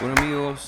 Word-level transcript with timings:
Bueno 0.00 0.14
amigos, 0.18 0.66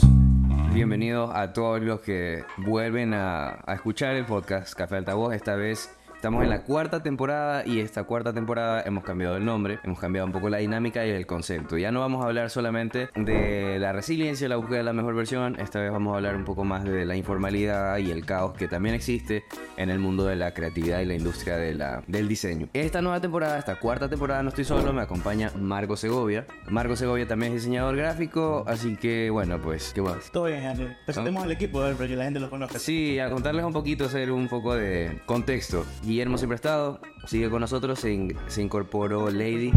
bienvenidos 0.72 1.30
a 1.34 1.52
todos 1.52 1.80
los 1.82 2.00
que 2.00 2.44
vuelven 2.58 3.14
a, 3.14 3.60
a 3.66 3.74
escuchar 3.74 4.14
el 4.16 4.24
podcast 4.24 4.74
Café 4.74 4.96
Altavoz. 4.96 5.34
Esta 5.34 5.56
vez 5.56 5.90
Estamos 6.24 6.42
en 6.42 6.48
la 6.48 6.62
cuarta 6.62 7.02
temporada 7.02 7.66
y 7.66 7.80
esta 7.80 8.04
cuarta 8.04 8.32
temporada 8.32 8.82
hemos 8.86 9.04
cambiado 9.04 9.36
el 9.36 9.44
nombre, 9.44 9.78
hemos 9.84 9.98
cambiado 9.98 10.26
un 10.26 10.32
poco 10.32 10.48
la 10.48 10.56
dinámica 10.56 11.04
y 11.04 11.10
el 11.10 11.26
concepto. 11.26 11.76
Ya 11.76 11.92
no 11.92 12.00
vamos 12.00 12.24
a 12.24 12.28
hablar 12.28 12.48
solamente 12.48 13.10
de 13.14 13.78
la 13.78 13.92
resiliencia, 13.92 14.48
la 14.48 14.56
búsqueda 14.56 14.78
de 14.78 14.84
la 14.84 14.94
mejor 14.94 15.14
versión, 15.14 15.60
esta 15.60 15.80
vez 15.80 15.92
vamos 15.92 16.14
a 16.14 16.16
hablar 16.16 16.36
un 16.36 16.46
poco 16.46 16.64
más 16.64 16.82
de 16.84 17.04
la 17.04 17.14
informalidad 17.14 17.98
y 17.98 18.10
el 18.10 18.24
caos 18.24 18.54
que 18.54 18.68
también 18.68 18.94
existe 18.94 19.44
en 19.76 19.90
el 19.90 19.98
mundo 19.98 20.24
de 20.24 20.36
la 20.36 20.54
creatividad 20.54 21.00
y 21.00 21.04
la 21.04 21.14
industria 21.14 21.58
de 21.58 21.74
la, 21.74 22.02
del 22.06 22.26
diseño. 22.26 22.68
Esta 22.72 23.02
nueva 23.02 23.20
temporada, 23.20 23.58
esta 23.58 23.78
cuarta 23.78 24.08
temporada 24.08 24.42
no 24.42 24.48
estoy 24.48 24.64
solo, 24.64 24.94
me 24.94 25.02
acompaña 25.02 25.50
Marco 25.60 25.94
Segovia. 25.94 26.46
Marco 26.70 26.96
Segovia 26.96 27.28
también 27.28 27.52
es 27.52 27.64
diseñador 27.64 27.96
gráfico, 27.96 28.64
así 28.66 28.96
que 28.96 29.28
bueno, 29.28 29.60
pues, 29.60 29.92
¿qué 29.92 30.00
más? 30.00 30.30
Todo 30.32 30.44
bien, 30.44 30.62
Henry. 30.62 30.88
Presentemos 31.04 31.44
al 31.44 31.52
equipo 31.52 31.82
a 31.82 31.88
ver, 31.88 31.96
para 31.96 32.08
que 32.08 32.16
la 32.16 32.24
gente 32.24 32.40
lo 32.40 32.48
conozca. 32.48 32.78
Sí, 32.78 33.18
a 33.18 33.28
contarles 33.28 33.62
un 33.66 33.74
poquito, 33.74 34.06
hacer 34.06 34.32
un 34.32 34.48
poco 34.48 34.74
de 34.74 35.20
contexto. 35.26 35.84
Guillermo 36.14 36.38
siempre 36.38 36.54
ha 36.54 36.62
estado, 36.62 37.00
sigue 37.26 37.50
con 37.50 37.60
nosotros, 37.60 37.98
se, 37.98 38.36
se 38.46 38.62
incorporó 38.62 39.30
Lady. 39.30 39.72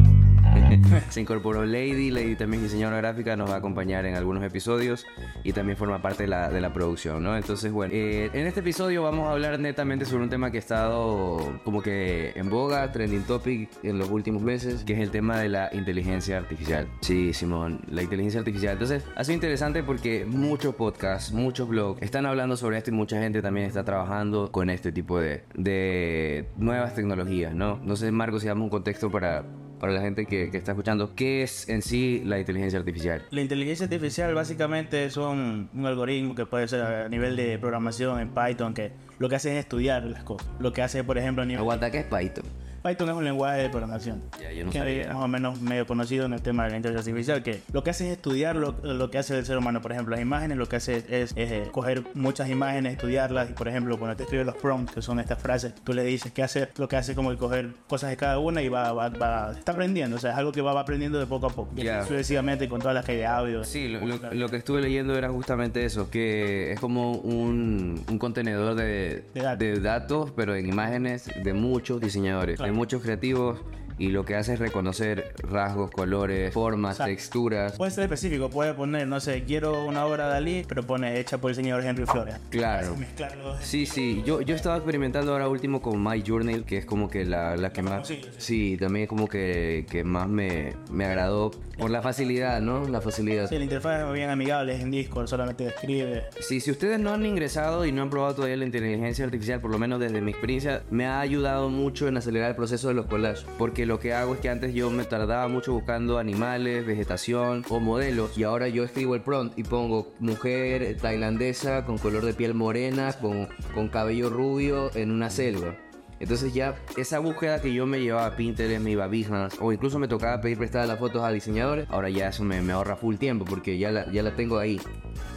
se 1.10 1.22
incorporó 1.22 1.66
Lady, 1.66 2.12
Lady 2.12 2.36
también 2.36 2.64
diseñadora 2.64 2.98
gráfica, 2.98 3.36
nos 3.36 3.50
va 3.50 3.56
a 3.56 3.58
acompañar 3.58 4.06
en 4.06 4.16
algunos 4.16 4.44
episodios 4.44 5.06
y 5.44 5.54
también 5.54 5.78
forma 5.78 6.02
parte 6.02 6.24
de 6.24 6.30
la, 6.30 6.50
de 6.50 6.62
la 6.62 6.74
producción, 6.74 7.24
¿no? 7.24 7.36
Entonces, 7.38 7.72
bueno, 7.72 7.94
eh, 7.94 8.30
en 8.34 8.48
este 8.48 8.60
episodio 8.60 9.04
vamos 9.04 9.28
a 9.28 9.32
hablar 9.32 9.60
netamente 9.60 10.06
sobre 10.06 10.24
un 10.24 10.30
tema 10.30 10.52
que 10.52 10.58
ha 10.58 10.60
estado 10.60 11.60
como 11.64 11.82
que 11.82 12.32
en 12.36 12.50
boga, 12.50 12.92
trending 12.92 13.24
topic 13.24 13.70
en 13.84 13.98
los 13.98 14.10
últimos 14.10 14.42
meses, 14.42 14.84
que 14.84 14.94
es 14.94 15.00
el 15.00 15.12
tema 15.12 15.40
de 15.40 15.50
la 15.50 15.70
inteligencia 15.74 16.38
artificial. 16.38 16.88
Sí, 17.02 17.34
Simón, 17.34 17.82
la 17.90 18.04
inteligencia 18.04 18.40
artificial. 18.40 18.74
Entonces, 18.74 19.04
ha 19.16 19.24
sido 19.24 19.36
interesante 19.36 19.84
porque 19.84 20.26
muchos 20.26 20.76
podcasts, 20.76 21.32
muchos 21.32 21.68
blogs 21.68 22.02
están 22.02 22.26
hablando 22.26 22.58
sobre 22.58 22.78
esto 22.78 22.92
y 22.92 22.94
mucha 22.94 23.20
gente 23.20 23.42
también 23.42 23.68
está 23.68 23.84
trabajando 23.84 24.52
con 24.52 24.70
este 24.70 24.92
tipo 24.92 25.20
de, 25.20 25.44
de 25.56 26.48
nuevas 26.58 26.96
tecnologías, 26.96 27.54
¿no? 27.54 27.80
No 27.84 27.96
sé, 27.96 28.12
Marco, 28.12 28.40
si 28.40 28.48
damos 28.48 28.66
un 28.66 28.70
contexto 28.70 29.12
para 29.12 29.46
para 29.80 29.94
la 29.94 30.02
gente 30.02 30.26
que, 30.26 30.50
que, 30.50 30.58
está 30.58 30.72
escuchando, 30.72 31.16
¿qué 31.16 31.44
es 31.44 31.70
en 31.70 31.82
sí 31.82 32.22
la 32.26 32.40
inteligencia 32.40 32.80
artificial? 32.80 33.24
La 33.30 33.42
inteligencia 33.42 33.86
artificial 33.86 34.34
básicamente 34.34 35.06
es 35.06 35.18
un, 35.18 35.70
un, 35.74 35.86
algoritmo 35.86 36.36
que 36.36 36.46
puede 36.46 36.68
ser 36.68 36.82
a 36.82 37.10
nivel 37.10 37.36
de 37.36 37.58
programación 37.60 38.20
en 38.20 38.30
Python, 38.30 38.74
que 38.74 38.92
lo 39.20 39.30
que 39.30 39.36
hace 39.36 39.54
es 39.54 39.60
estudiar 39.60 40.04
las 40.04 40.24
cosas. 40.24 40.48
Lo 40.60 40.74
que 40.74 40.82
hace, 40.82 41.04
por 41.04 41.18
ejemplo, 41.18 41.44
a 41.44 41.46
nivel... 41.46 41.62
Aguanta, 41.62 41.92
¿qué 41.92 42.00
es 42.00 42.06
Python? 42.06 42.46
Python 42.84 43.10
es 43.10 43.16
un 43.16 43.24
lenguaje 43.24 43.64
de 43.64 43.70
programación 43.70 44.22
ya, 44.40 44.52
yo 44.52 44.66
no 44.66 44.72
que 44.72 45.02
es 45.02 45.08
más 45.08 45.24
o 45.24 45.28
menos 45.28 45.62
medio 45.62 45.86
conocido 45.86 46.26
en 46.26 46.34
el 46.34 46.42
tema 46.42 46.66
de 46.66 46.72
la 46.72 46.78
inteligencia 46.78 47.12
artificial, 47.12 47.44
que 47.44 47.62
lo 47.74 47.84
que 47.84 47.90
hace 47.90 48.08
es 48.08 48.14
estudiar 48.14 48.56
lo, 48.56 48.76
lo, 48.84 49.10
que 49.10 49.18
hace 49.18 49.38
el 49.38 49.46
ser 49.46 49.58
humano. 49.58 49.82
Por 49.82 49.92
ejemplo, 49.92 50.16
las 50.16 50.22
imágenes 50.22 50.58
lo 50.58 50.68
que 50.68 50.78
hace 50.78 50.98
es, 50.98 51.34
es, 51.36 51.52
es, 51.52 51.70
coger 51.70 52.04
muchas 52.14 52.50
imágenes, 52.50 52.94
estudiarlas 52.94 53.50
y, 53.50 53.54
por 53.54 53.68
ejemplo, 53.68 53.98
cuando 53.98 54.16
te 54.16 54.24
escribe 54.24 54.44
los 54.44 54.56
prompts, 54.56 54.94
que 54.94 55.02
son 55.02 55.20
estas 55.20 55.42
frases, 55.42 55.74
tú 55.84 55.94
le 55.94 56.04
dices 56.04 56.32
qué 56.32 56.44
hace, 56.44 56.70
lo 56.78 56.88
que 56.88 56.96
hace 56.98 57.16
como 57.16 57.32
el 57.32 57.38
coger 57.38 57.70
cosas 57.88 58.10
de 58.10 58.18
cada 58.18 58.40
una 58.40 58.62
y 58.62 58.70
va, 58.70 58.94
va, 58.94 59.10
va 59.10 59.52
está 59.52 59.72
aprendiendo. 59.72 60.16
O 60.16 60.20
sea, 60.20 60.32
es 60.32 60.38
algo 60.38 60.52
que 60.52 60.62
va, 60.62 60.74
va 60.74 60.82
aprendiendo 60.82 61.20
de 61.20 61.26
poco 61.26 61.48
a 61.48 61.50
poco. 61.50 61.74
Sucesivamente 62.08 62.70
con 62.70 62.80
todas 62.80 62.96
las 62.96 63.06
que 63.06 63.14
hay 63.14 63.18
de 63.20 63.26
audio. 63.26 63.64
Sí, 63.64 63.88
lo, 63.88 64.06
lo, 64.06 64.34
lo, 64.34 64.50
que 64.50 64.58
estuve 64.58 64.82
leyendo 64.82 65.18
era 65.18 65.30
justamente 65.30 65.86
eso, 65.86 66.10
que 66.10 66.72
es 66.72 66.80
como 66.80 67.14
un, 67.14 68.04
un 68.10 68.20
contenedor 68.20 68.76
de, 68.76 69.24
De 69.34 69.42
datos. 69.42 69.60
de 69.60 69.80
datos, 69.80 70.32
pero 70.36 70.56
en 70.56 70.68
imágenes 70.68 71.30
de 71.44 71.54
muchos 71.54 72.02
diseñadores, 72.02 72.58
Claro. 72.58 72.67
Muchos 72.76 73.02
creativos. 73.02 73.60
Y 74.00 74.10
lo 74.10 74.26
que 74.26 74.36
hace 74.36 74.54
es 74.54 74.60
reconocer 74.60 75.34
rasgos, 75.40 75.90
colores, 75.92 76.54
formas, 76.54 76.96
Exacto. 76.98 77.12
texturas. 77.12 77.72
Puede 77.74 77.92
ser 77.92 78.04
específico, 78.04 78.50
puede 78.50 78.74
poner, 78.74 79.08
no 79.08 79.20
sé, 79.20 79.44
quiero 79.44 79.86
una 79.86 80.06
obra 80.06 80.28
de 80.28 80.34
Dalí, 80.34 80.66
pero 80.68 80.84
pone 80.84 81.20
hecha 81.20 81.40
por 81.40 81.50
el 81.52 81.56
señor 81.56 81.84
Henry 81.84 82.06
Flores. 82.06 82.36
Claro. 82.50 82.96
Mezclarlo. 82.96 83.56
Sí, 83.62 83.86
sí, 83.88 84.22
yo, 84.26 84.42
yo 84.42 84.56
estaba 84.56 84.76
experimentando 84.78 85.32
ahora 85.32 85.48
último 85.50 85.82
con 85.82 86.04
My 86.04 86.22
Journal, 86.22 86.64
que 86.64 86.78
es 86.78 86.86
como 86.86 87.10
que 87.10 87.26
la, 87.26 87.58
la 87.58 87.74
que 87.74 87.82
más... 87.82 88.00
más 88.00 88.08
conocida, 88.08 88.32
Sí, 88.38 88.78
también 88.80 89.04
es 89.04 89.10
como 89.10 89.28
que, 89.28 89.86
que 89.90 90.04
más 90.04 90.28
me, 90.28 90.74
me 90.92 91.06
agradó 91.06 91.52
por 91.78 91.90
la 91.90 92.02
facilidad, 92.04 92.62
¿no? 92.62 92.88
La 92.88 93.02
facilidad. 93.02 93.50
Sí, 93.50 93.58
la 93.58 93.64
interfaz 93.64 94.02
es 94.02 94.06
muy 94.06 94.18
bien 94.20 94.30
amigable, 94.30 94.76
es 94.76 94.82
en 94.82 94.92
Discord, 94.92 95.28
solamente 95.28 95.66
escribe. 95.66 96.26
Sí, 96.40 96.60
si 96.60 96.70
ustedes 96.70 97.00
no 97.00 97.14
han 97.14 97.26
ingresado 97.26 97.86
y 97.86 97.92
no 97.92 98.04
han 98.04 98.10
probado 98.12 98.36
todavía 98.36 98.58
la 98.58 98.66
inteligencia 98.66 99.26
artificial, 99.26 99.60
por 99.60 99.72
lo 99.72 99.80
menos 99.80 100.00
desde 100.00 100.22
mi 100.22 100.32
experiencia, 100.32 100.84
me 100.92 101.06
ha 101.08 101.20
ayudado 101.20 101.70
mucho 101.70 102.08
en 102.08 102.18
acelerar 102.18 102.52
el 102.52 102.56
proceso 102.56 102.90
de 102.90 102.94
los 102.94 103.08
collages. 103.08 103.46
Porque 103.58 103.87
lo 103.88 104.00
que 104.00 104.14
hago 104.14 104.36
es 104.36 104.42
que 104.42 104.50
antes 104.50 104.74
yo 104.74 104.92
me 104.92 105.06
tardaba 105.06 105.48
mucho 105.48 105.74
buscando 105.74 106.20
animales, 106.20 106.86
vegetación 106.86 107.64
o 107.70 107.80
modelos. 107.80 108.38
Y 108.38 108.44
ahora 108.44 108.68
yo 108.68 108.84
escribo 108.84 109.16
el 109.16 109.22
prompt 109.22 109.58
y 109.58 109.64
pongo 109.64 110.14
mujer 110.20 110.98
tailandesa 111.02 111.86
con 111.86 111.98
color 111.98 112.26
de 112.26 112.34
piel 112.34 112.54
morena, 112.54 113.14
con, 113.14 113.48
con 113.74 113.88
cabello 113.88 114.30
rubio 114.30 114.96
en 114.96 115.12
una 115.12 115.30
selva. 115.30 115.76
Entonces 116.20 116.54
ya 116.54 116.76
esa 116.98 117.20
búsqueda 117.20 117.62
que 117.62 117.74
yo 117.74 117.86
me 117.86 118.00
llevaba 118.00 118.26
a 118.26 118.36
Pinterest, 118.36 118.84
me 118.84 118.92
iba 118.92 119.04
a 119.04 119.08
Behance 119.08 119.58
o 119.62 119.72
incluso 119.72 120.00
me 120.00 120.08
tocaba 120.08 120.42
pedir 120.42 120.58
prestadas 120.58 120.88
las 120.88 121.00
fotos 121.00 121.24
a 121.24 121.30
diseñadores, 121.30 121.88
ahora 121.90 122.10
ya 122.10 122.30
eso 122.30 122.44
me, 122.44 122.60
me 122.62 122.74
ahorra 122.74 122.96
full 122.96 123.16
tiempo 123.18 123.46
porque 123.46 123.78
ya 123.78 123.92
la, 123.92 124.12
ya 124.12 124.24
la 124.24 124.36
tengo 124.36 124.58
ahí. 124.58 124.82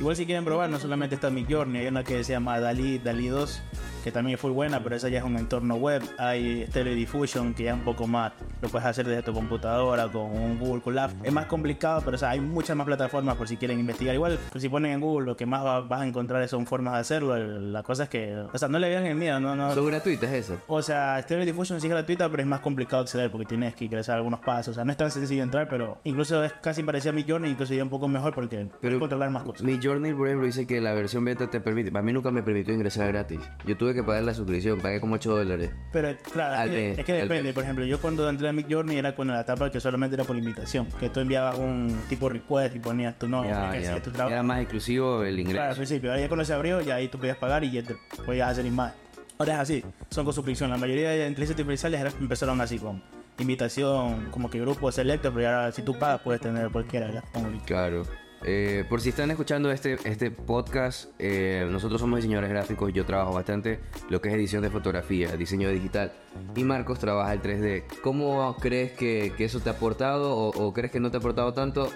Igual 0.01 0.17
si 0.17 0.25
quieren 0.25 0.45
probar, 0.45 0.71
no 0.71 0.79
solamente 0.79 1.15
está 1.15 1.31
Midjourney, 1.31 1.83
hay 1.83 1.89
una 1.89 2.03
que 2.03 2.25
se 2.25 2.33
llama 2.33 2.59
Dalí, 2.61 2.99
Dalí 2.99 3.29
2, 3.29 3.63
que 4.03 4.13
también 4.13 4.37
es 4.37 4.43
muy 4.43 4.53
buena, 4.53 4.83
pero 4.83 4.97
esa 4.97 5.09
ya 5.09 5.19
es 5.19 5.25
un 5.25 5.37
entorno 5.37 5.75
web. 5.77 6.03
Hay 6.19 6.67
Stereo 6.69 6.95
Diffusion, 6.95 7.55
que 7.55 7.65
ya 7.65 7.71
es 7.73 7.77
un 7.79 7.85
poco 7.85 8.07
más, 8.07 8.33
lo 8.63 8.69
puedes 8.69 8.87
hacer 8.87 9.07
desde 9.07 9.23
tu 9.23 9.33
computadora 9.33 10.09
con 10.09 10.23
un 10.31 10.59
Google 10.59 10.83
Colab. 10.83 11.11
Es 11.23 11.33
más 11.33 11.47
complicado, 11.47 12.03
pero 12.05 12.15
o 12.17 12.19
sea, 12.19 12.31
hay 12.31 12.41
muchas 12.41 12.77
más 12.77 12.87
plataformas 12.87 13.37
por 13.37 13.49
si 13.49 13.57
quieren 13.57 13.79
investigar. 13.81 14.15
Igual, 14.15 14.39
pues, 14.51 14.63
si 14.63 14.69
ponen 14.69 14.93
en 14.93 15.01
Google, 15.01 15.27
lo 15.27 15.37
que 15.37 15.47
más 15.47 15.65
va- 15.65 15.81
vas 15.81 16.01
a 16.01 16.07
encontrar 16.07 16.47
son 16.49 16.67
formas 16.67 16.95
de 16.95 17.01
hacerlo. 17.01 17.37
La 17.37 17.83
cosa 17.83 18.05
es 18.05 18.09
que, 18.09 18.35
o 18.53 18.57
sea, 18.59 18.69
no 18.69 18.79
le 18.79 18.89
vean 18.89 19.07
el 19.07 19.15
miedo, 19.17 19.39
no, 19.41 19.55
no. 19.57 19.75
¿Son 19.75 19.87
gratuitas 19.87 20.31
esas? 20.33 20.59
O 20.67 20.83
sea, 20.83 21.21
Stereo 21.23 21.45
Diffusion 21.45 21.81
sí 21.81 21.87
es 21.87 21.93
gratuita, 21.93 22.29
pero 22.29 22.43
es 22.43 22.49
más 22.49 22.61
complicado 22.61 23.03
acceder 23.03 23.31
porque 23.31 23.47
tienes 23.47 23.75
que 23.75 23.85
ingresar 23.85 24.17
algunos 24.17 24.41
pasos. 24.41 24.69
O 24.69 24.75
sea, 24.75 24.85
no 24.85 24.93
es 24.93 24.97
tan 24.99 25.11
sencillo 25.11 25.43
entrar, 25.43 25.69
pero 25.69 25.99
incluso 26.05 26.43
es 26.45 26.53
casi 26.55 26.83
parecido 26.83 27.11
a 27.11 27.15
Midjourney, 27.15 27.51
incluso 27.51 27.75
ya 27.75 27.83
un 27.83 27.91
poco 27.91 28.09
mejor 28.09 28.35
porque 28.35 28.67
puedes 28.81 28.99
controlar 28.99 29.31
más 29.31 29.43
cosas. 29.43 29.63
Mi 29.63 29.79
Journey, 29.83 30.13
por 30.15 30.27
ejemplo, 30.29 30.47
dice 30.47 30.67
que 30.67 30.81
la 30.81 30.93
versión 30.95 31.25
beta 31.25 31.49
te 31.51 31.61
permite. 31.61 31.97
A 31.97 32.03
mí 32.03 32.13
nunca 32.13 32.31
me 32.31 32.43
permitió 32.43 32.73
ingresar 32.75 33.09
gratis. 33.09 33.41
Yo 33.67 33.77
tuve 33.77 33.90
que 33.95 34.03
pagar 34.03 34.23
la 34.23 34.35
suscripción, 34.35 34.81
pagué 34.81 35.01
como 35.01 35.15
8 35.17 35.37
dólares. 35.37 35.71
Pero 35.93 36.17
claro, 36.33 36.55
Al 36.57 36.69
es, 36.69 36.75
que, 36.75 36.89
mes, 36.91 36.99
es 36.99 37.05
que 37.05 37.13
al 37.13 37.29
depende. 37.29 37.53
Por 37.53 37.65
ejemplo, 37.65 37.85
yo 37.85 38.01
cuando 38.01 38.29
entré 38.29 38.49
a 38.49 38.53
Midjourney 38.53 38.97
era 38.99 39.15
con 39.15 39.29
la 39.29 39.41
etapa 39.41 39.71
que 39.71 39.81
solamente 39.81 40.15
era 40.17 40.25
por 40.25 40.37
invitación. 40.37 40.87
Que 40.99 41.09
tú 41.11 41.21
enviabas 41.21 41.59
un 41.59 42.01
tipo 42.09 42.29
request 42.29 42.77
y 42.77 42.79
ponías 42.79 43.19
tu 43.19 43.29
nombre. 43.29 43.51
Era 43.51 44.43
más 44.43 44.61
exclusivo 44.61 45.23
el 45.23 45.39
ingreso. 45.39 45.57
Claro, 45.57 45.71
al 45.71 45.77
principio. 45.77 46.11
Ahora 46.11 46.23
ya 46.23 46.29
cuando 46.29 46.45
se 46.45 46.53
abrió, 46.53 46.81
ya 46.81 46.95
ahí 46.97 47.09
tú 47.09 47.19
podías 47.19 47.37
pagar 47.37 47.65
y 47.65 47.71
ya 47.71 47.83
te 47.83 47.97
podías 48.25 48.51
hacer 48.51 48.67
imagen. 48.67 48.95
Ahora 49.39 49.55
es 49.55 49.59
así, 49.61 49.85
son 50.11 50.25
con 50.25 50.35
suscripción. 50.35 50.69
La 50.71 50.77
mayoría 50.77 51.11
de 51.11 51.27
inteligencia 51.29 51.63
artificiales 51.63 52.15
empezaron 52.21 52.61
así 52.61 52.79
con 52.79 53.03
invitación, 53.39 54.29
como 54.31 54.51
que 54.51 54.61
grupo 54.61 54.93
selecto, 54.93 55.33
pero 55.33 55.49
ahora 55.49 55.73
si 55.73 55.83
tú 55.83 55.99
pagas 55.99 56.21
puedes 56.21 56.41
tener 56.41 56.69
cualquiera. 56.71 57.23
como- 57.33 57.51
Claro. 57.65 58.03
Eh, 58.43 58.85
por 58.89 59.01
si 59.01 59.11
están 59.11 59.31
escuchando 59.31 59.71
este, 59.71 59.99
este 60.05 60.31
podcast, 60.31 61.11
eh, 61.19 61.67
nosotros 61.71 62.01
somos 62.01 62.19
diseñadores 62.19 62.51
gráficos. 62.51 62.93
Yo 62.93 63.05
trabajo 63.05 63.35
bastante 63.35 63.81
lo 64.09 64.21
que 64.21 64.29
es 64.29 64.35
edición 64.35 64.63
de 64.63 64.71
fotografía, 64.71 65.37
diseño 65.37 65.69
digital. 65.69 66.13
Y 66.57 66.65
Marcos 66.65 66.99
trabaja 66.99 67.33
el 67.33 67.43
3D. 67.43 67.85
¿Cómo 68.03 68.57
crees 68.57 68.93
que, 68.93 69.33
que 69.37 69.45
eso 69.45 69.61
te 69.61 69.69
ha 69.69 69.73
aportado 69.73 70.35
o, 70.37 70.49
o 70.49 70.73
crees 70.73 70.91
que 70.91 71.01
no 71.01 71.11
te 71.11 71.19
ha 71.19 71.21
aportado 71.21 71.53
tanto 71.53 71.91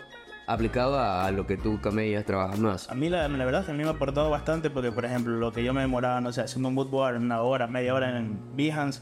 aplicado 0.46 0.98
a, 0.98 1.24
a 1.26 1.30
lo 1.30 1.46
que 1.46 1.56
tú, 1.56 1.80
Camellas, 1.80 2.26
trabajas 2.26 2.58
más? 2.58 2.90
A 2.90 2.94
mí 2.94 3.08
la, 3.08 3.26
la 3.28 3.44
verdad 3.46 3.62
es 3.62 3.66
que 3.66 3.72
a 3.72 3.74
mí 3.74 3.82
me 3.82 3.88
ha 3.88 3.92
aportado 3.92 4.28
bastante 4.28 4.68
porque, 4.68 4.92
por 4.92 5.06
ejemplo, 5.06 5.36
lo 5.36 5.52
que 5.52 5.64
yo 5.64 5.72
me 5.72 5.80
demoraba, 5.80 6.20
no 6.20 6.32
sé, 6.32 6.42
haciendo 6.42 6.68
un 6.68 6.74
mood 6.74 6.88
board 6.88 7.16
en 7.16 7.22
una 7.22 7.40
hora, 7.40 7.66
media 7.66 7.94
hora 7.94 8.18
en 8.18 8.38
Behance, 8.54 9.00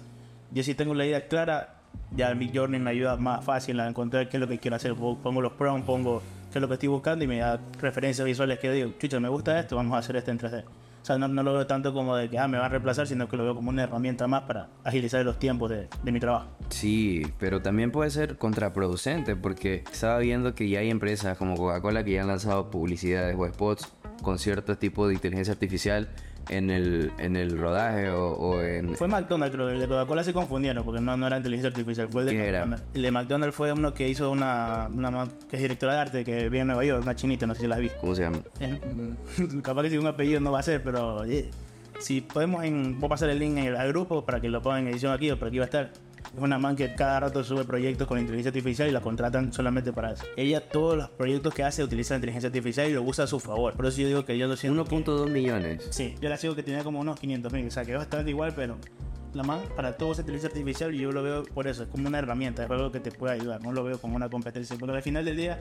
yo 0.52 0.62
si 0.62 0.74
tengo 0.76 0.94
la 0.94 1.04
idea 1.06 1.26
clara, 1.26 1.80
ya 2.14 2.28
el 2.28 2.36
Midjourney 2.36 2.78
me 2.78 2.90
ayuda 2.90 3.16
más 3.16 3.44
fácil 3.44 3.80
a 3.80 3.88
encontrar 3.88 4.28
qué 4.28 4.36
es 4.36 4.40
lo 4.40 4.46
que 4.46 4.58
quiero 4.58 4.76
hacer. 4.76 4.94
Pongo 4.94 5.40
los 5.40 5.52
prompts, 5.52 5.86
pongo 5.86 6.22
qué 6.52 6.58
es 6.58 6.62
lo 6.62 6.68
que 6.68 6.74
estoy 6.74 6.88
buscando 6.88 7.24
y 7.24 7.28
me 7.28 7.38
da 7.38 7.58
referencias 7.80 8.24
visuales 8.26 8.58
que 8.58 8.70
digo, 8.70 8.92
chucha, 8.98 9.18
me 9.18 9.28
gusta 9.28 9.58
esto, 9.58 9.76
vamos 9.76 9.94
a 9.94 9.98
hacer 9.98 10.16
esto 10.16 10.30
en 10.30 10.38
3D. 10.38 10.64
O 10.64 11.04
sea, 11.04 11.18
no, 11.18 11.26
no 11.26 11.42
lo 11.42 11.54
veo 11.54 11.66
tanto 11.66 11.92
como 11.92 12.14
de 12.14 12.30
que 12.30 12.38
ah, 12.38 12.46
me 12.46 12.58
va 12.58 12.66
a 12.66 12.68
reemplazar, 12.68 13.08
sino 13.08 13.28
que 13.28 13.36
lo 13.36 13.42
veo 13.42 13.56
como 13.56 13.70
una 13.70 13.82
herramienta 13.82 14.28
más 14.28 14.42
para 14.42 14.68
agilizar 14.84 15.24
los 15.24 15.36
tiempos 15.36 15.70
de, 15.70 15.88
de 16.04 16.12
mi 16.12 16.20
trabajo. 16.20 16.46
Sí, 16.68 17.26
pero 17.40 17.60
también 17.60 17.90
puede 17.90 18.10
ser 18.10 18.36
contraproducente 18.36 19.34
porque 19.34 19.82
estaba 19.90 20.18
viendo 20.18 20.54
que 20.54 20.68
ya 20.68 20.78
hay 20.78 20.90
empresas 20.90 21.36
como 21.36 21.56
Coca-Cola 21.56 22.04
que 22.04 22.12
ya 22.12 22.20
han 22.20 22.28
lanzado 22.28 22.70
publicidades 22.70 23.34
o 23.36 23.48
spots 23.48 23.92
con 24.22 24.38
cierto 24.38 24.78
tipo 24.78 25.08
de 25.08 25.14
inteligencia 25.14 25.52
artificial 25.52 26.08
en 26.48 26.70
el, 26.70 27.12
en 27.18 27.36
el 27.36 27.56
rodaje 27.58 28.10
o, 28.10 28.32
o 28.32 28.60
en... 28.62 28.94
Fue 28.96 29.08
McDonald's, 29.08 29.54
creo. 29.54 29.68
El 29.70 29.80
de 29.80 29.86
Coca-Cola 29.88 30.24
se 30.24 30.32
confundieron 30.32 30.84
porque 30.84 31.00
no, 31.00 31.16
no 31.16 31.26
era 31.26 31.36
inteligencia 31.36 31.68
artificial. 31.68 32.08
Fue 32.08 32.22
el 32.22 32.28
de 32.28 32.32
¿Qué 32.34 32.48
era? 32.48 32.66
El 32.94 33.02
de 33.02 33.10
McDonald's 33.10 33.54
fue 33.54 33.72
uno 33.72 33.94
que 33.94 34.08
hizo 34.08 34.30
una, 34.30 34.88
una 34.92 35.28
que 35.48 35.56
es 35.56 35.62
directora 35.62 35.94
de 35.94 36.00
arte 36.00 36.24
que 36.24 36.44
vive 36.44 36.60
en 36.60 36.66
Nueva 36.68 36.84
York, 36.84 37.02
una 37.02 37.14
chinita, 37.16 37.46
no 37.46 37.54
sé 37.54 37.62
si 37.62 37.66
la 37.66 37.76
has 37.76 37.80
visto. 37.80 37.98
¿Cómo 38.00 38.14
se 38.14 38.22
llama? 38.22 38.38
Eh, 38.60 38.78
Capaz 39.62 39.82
que 39.82 39.90
si 39.90 39.98
un 39.98 40.06
apellido 40.06 40.40
no 40.40 40.52
va 40.52 40.60
a 40.60 40.62
ser, 40.62 40.82
pero 40.82 41.24
eh, 41.24 41.50
si 42.00 42.20
podemos, 42.20 42.64
en, 42.64 42.98
voy 42.98 43.06
a 43.06 43.10
pasar 43.10 43.28
el 43.30 43.38
link 43.38 43.58
en 43.58 43.64
el- 43.66 43.76
al 43.76 43.88
grupo 43.88 44.24
para 44.24 44.40
que 44.40 44.48
lo 44.48 44.60
pongan 44.62 44.82
en 44.82 44.88
edición 44.88 45.12
aquí 45.12 45.30
o 45.30 45.38
por 45.38 45.48
aquí 45.48 45.58
va 45.58 45.64
a 45.64 45.66
estar. 45.66 45.90
Es 46.34 46.40
una 46.42 46.58
man 46.58 46.76
que 46.76 46.94
cada 46.94 47.20
rato 47.20 47.44
sube 47.44 47.64
proyectos 47.64 48.06
con 48.08 48.18
inteligencia 48.18 48.50
artificial 48.50 48.88
y 48.88 48.92
la 48.92 49.00
contratan 49.00 49.52
solamente 49.52 49.92
para 49.92 50.12
eso. 50.12 50.24
Ella, 50.36 50.60
todos 50.60 50.96
los 50.96 51.10
proyectos 51.10 51.54
que 51.54 51.62
hace, 51.62 51.82
utiliza 51.82 52.14
inteligencia 52.14 52.48
artificial 52.48 52.88
y 52.88 52.94
lo 52.94 53.02
usa 53.02 53.24
a 53.24 53.26
su 53.26 53.40
favor. 53.40 53.74
Por 53.74 53.86
eso 53.86 54.00
yo 54.00 54.08
digo 54.08 54.24
que 54.24 54.36
yo 54.38 54.46
lo 54.46 54.56
siento. 54.56 54.72
1.2 54.84 55.30
millones. 55.30 55.86
Sí, 55.90 56.14
yo 56.20 56.28
la 56.28 56.36
sigo 56.36 56.54
que 56.54 56.62
tenía 56.62 56.82
como 56.82 57.00
unos 57.00 57.20
500 57.20 57.52
mil, 57.52 57.66
o 57.66 57.70
sea, 57.70 57.84
que 57.84 57.92
es 57.92 57.98
bastante 57.98 58.30
igual, 58.30 58.52
pero 58.54 58.78
la 59.34 59.42
man 59.42 59.60
para 59.76 59.96
todo 59.96 60.12
es 60.12 60.18
inteligencia 60.18 60.48
artificial 60.48 60.94
y 60.94 60.98
yo 60.98 61.12
lo 61.12 61.22
veo 61.22 61.44
por 61.44 61.66
eso, 61.66 61.84
es 61.84 61.88
como 61.88 62.08
una 62.08 62.18
herramienta, 62.18 62.64
es 62.64 62.70
algo 62.70 62.92
que 62.92 63.00
te 63.00 63.10
puede 63.10 63.34
ayudar, 63.34 63.62
no 63.62 63.72
lo 63.72 63.84
veo 63.84 63.98
como 63.98 64.16
una 64.16 64.28
competencia, 64.28 64.76
porque 64.78 64.96
al 64.96 65.02
final 65.02 65.24
del 65.24 65.36
día, 65.36 65.60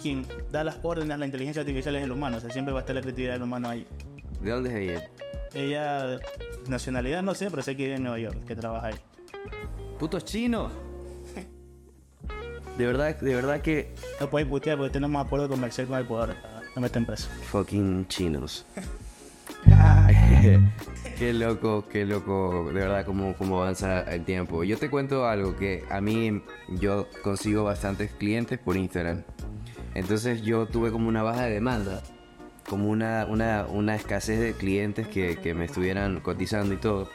quien 0.00 0.26
da 0.50 0.64
las 0.64 0.78
órdenes 0.82 1.14
a 1.14 1.18
la 1.18 1.26
inteligencia 1.26 1.60
artificial 1.60 1.96
es 1.96 2.04
el 2.04 2.12
humano, 2.12 2.38
o 2.38 2.40
sea, 2.40 2.50
siempre 2.50 2.72
va 2.72 2.80
a 2.80 2.82
estar 2.82 2.94
la 2.94 3.02
creatividad 3.02 3.34
del 3.34 3.42
humano 3.42 3.68
ahí. 3.68 3.86
¿De 4.40 4.50
dónde 4.50 4.70
es 4.70 4.76
ella? 4.76 5.10
Ella, 5.54 6.20
nacionalidad 6.68 7.22
no 7.22 7.34
sé, 7.34 7.50
pero 7.50 7.62
sé 7.62 7.76
que 7.76 7.84
vive 7.84 7.96
en 7.96 8.02
Nueva 8.02 8.18
York, 8.18 8.44
que 8.46 8.54
trabaja 8.54 8.88
ahí. 8.88 8.94
Putos 9.98 10.24
chinos. 10.24 10.70
De 12.76 12.86
verdad, 12.86 13.18
de 13.18 13.34
verdad 13.34 13.60
que 13.60 13.92
No 14.20 14.30
puedes 14.30 14.46
putear 14.46 14.78
porque 14.78 14.92
tenemos 14.92 15.26
acuerdo 15.26 15.48
comercial 15.48 15.88
con 15.88 15.98
el 15.98 16.06
poder, 16.06 16.36
no 16.76 16.80
meten 16.80 17.04
preso. 17.04 17.28
fucking 17.50 18.06
chinos. 18.06 18.64
qué 21.18 21.32
loco, 21.32 21.86
qué 21.90 22.04
loco, 22.04 22.66
de 22.68 22.80
verdad, 22.80 23.04
cómo, 23.04 23.34
cómo 23.34 23.60
avanza 23.62 24.02
el 24.02 24.24
tiempo. 24.24 24.62
Yo 24.62 24.78
te 24.78 24.88
cuento 24.88 25.26
algo 25.26 25.56
que 25.56 25.84
a 25.90 26.00
mí 26.00 26.40
yo 26.68 27.08
consigo 27.24 27.64
bastantes 27.64 28.12
clientes 28.12 28.60
por 28.60 28.76
Instagram. 28.76 29.24
Entonces 29.94 30.42
yo 30.42 30.66
tuve 30.66 30.92
como 30.92 31.08
una 31.08 31.24
baja 31.24 31.42
de 31.42 31.54
demanda, 31.54 32.02
como 32.68 32.88
una, 32.88 33.26
una, 33.28 33.66
una 33.68 33.96
escasez 33.96 34.38
de 34.38 34.52
clientes 34.52 35.08
que, 35.08 35.36
que 35.38 35.54
me 35.54 35.64
estuvieran 35.64 36.20
cotizando 36.20 36.74
y 36.74 36.76
todo. 36.76 37.10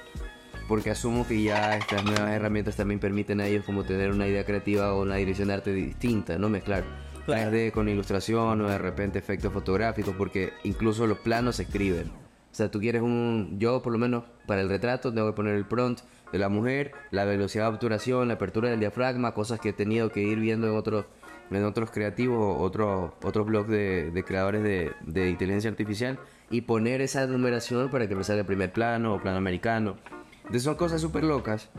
Porque 0.68 0.92
asumo 0.92 1.28
que 1.28 1.42
ya 1.44 1.76
estas 1.78 2.04
nuevas 2.04 2.32
herramientas 2.32 2.76
también 2.76 3.00
permiten 3.00 3.42
a 3.42 3.48
ellos 3.48 3.66
como 3.66 3.84
tener 3.84 4.12
una 4.12 4.28
idea 4.28 4.46
creativa 4.46 4.94
o 4.94 5.02
una 5.02 5.16
dirección 5.16 5.50
de 5.50 5.54
arte 5.56 5.74
distinta, 5.74 6.38
¿no? 6.38 6.50
Mezclar 6.50 6.84
Claro. 7.26 7.52
3D 7.52 7.72
con 7.72 7.88
ilustración 7.88 8.62
o 8.62 8.68
de 8.68 8.78
repente 8.78 9.20
efectos 9.20 9.54
fotográficos, 9.54 10.14
porque 10.18 10.52
incluso 10.64 11.08
los 11.08 11.20
planos 11.20 11.58
se 11.58 11.64
escriben. 11.64 12.08
O 12.08 12.56
sea, 12.56 12.70
tú 12.70 12.80
quieres 12.80 13.02
un... 13.02 13.58
Yo 13.60 13.82
por 13.82 13.94
lo 13.94 14.00
menos 14.00 14.26
para 14.46 14.62
el 14.62 14.70
retrato 14.70 15.14
tengo 15.14 15.28
que 15.28 15.36
poner 15.36 15.56
el 15.56 15.66
prompt 15.66 16.02
de 16.32 16.40
la 16.40 16.50
mujer, 16.50 16.92
la 17.12 17.26
velocidad 17.26 17.66
de 17.66 17.76
obturación, 17.76 18.28
la 18.28 18.36
apertura 18.36 18.70
del 18.70 18.80
diafragma, 18.80 19.34
cosas 19.34 19.60
que 19.60 19.70
he 19.70 19.74
tenido 19.74 20.12
que 20.12 20.22
ir 20.22 20.40
viendo 20.40 20.68
en 20.68 20.76
otros 20.76 21.06
en 21.52 21.64
otros 21.66 21.92
creativos, 21.92 22.58
otros 22.60 23.12
otros 23.24 23.46
blogs 23.46 23.70
de, 23.70 24.12
de 24.12 24.24
creadores 24.24 24.64
de, 24.64 24.92
de 25.02 25.30
inteligencia 25.30 25.70
artificial 25.70 26.18
y 26.50 26.62
poner 26.62 27.02
esa 27.02 27.28
numeración 27.28 27.90
para 27.90 28.08
que 28.08 28.16
me 28.16 28.24
salga 28.24 28.42
el 28.42 28.48
primer 28.48 28.72
plano 28.72 29.16
o 29.16 29.22
plano 29.22 29.38
americano. 29.38 29.98
Entonces 30.44 30.64
son 30.64 30.76
cosas 30.76 31.02
súper 31.02 31.24
locas 31.24 31.70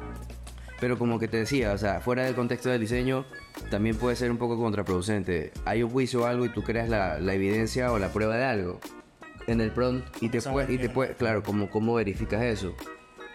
pero 0.81 0.99
como 0.99 1.19
que 1.19 1.29
te 1.29 1.39
decía, 1.39 1.73
o 1.73 1.79
sea, 1.79 2.01
fuera 2.01 2.25
del 2.25 2.35
contexto 2.35 2.69
del 2.69 2.81
diseño, 2.81 3.25
también 3.71 3.97
puede 3.97 4.17
ser 4.17 4.31
un 4.31 4.37
poco 4.37 4.59
contraproducente. 4.59 5.51
Hay 5.65 5.83
un 5.83 5.89
juicio 5.89 6.23
o 6.23 6.27
algo 6.27 6.45
y 6.45 6.51
tú 6.51 6.63
creas 6.63 6.91
la, 6.91 7.19
la 7.21 7.33
evidencia 7.33 7.91
o 7.91 7.99
la 7.99 8.09
prueba 8.09 8.37
de 8.37 8.45
algo 8.45 8.81
en 9.47 9.63
el 9.63 9.71
prompt 9.71 10.07
y 10.23 10.29
te 10.29 10.41
Sabes 10.41 10.67
puede, 10.67 10.75
y 10.75 10.79
te 10.79 10.89
puede, 10.89 11.15
claro, 11.15 11.43
como 11.43 11.71
cómo 11.71 11.95
verificas 11.95 12.43
eso. 12.43 12.75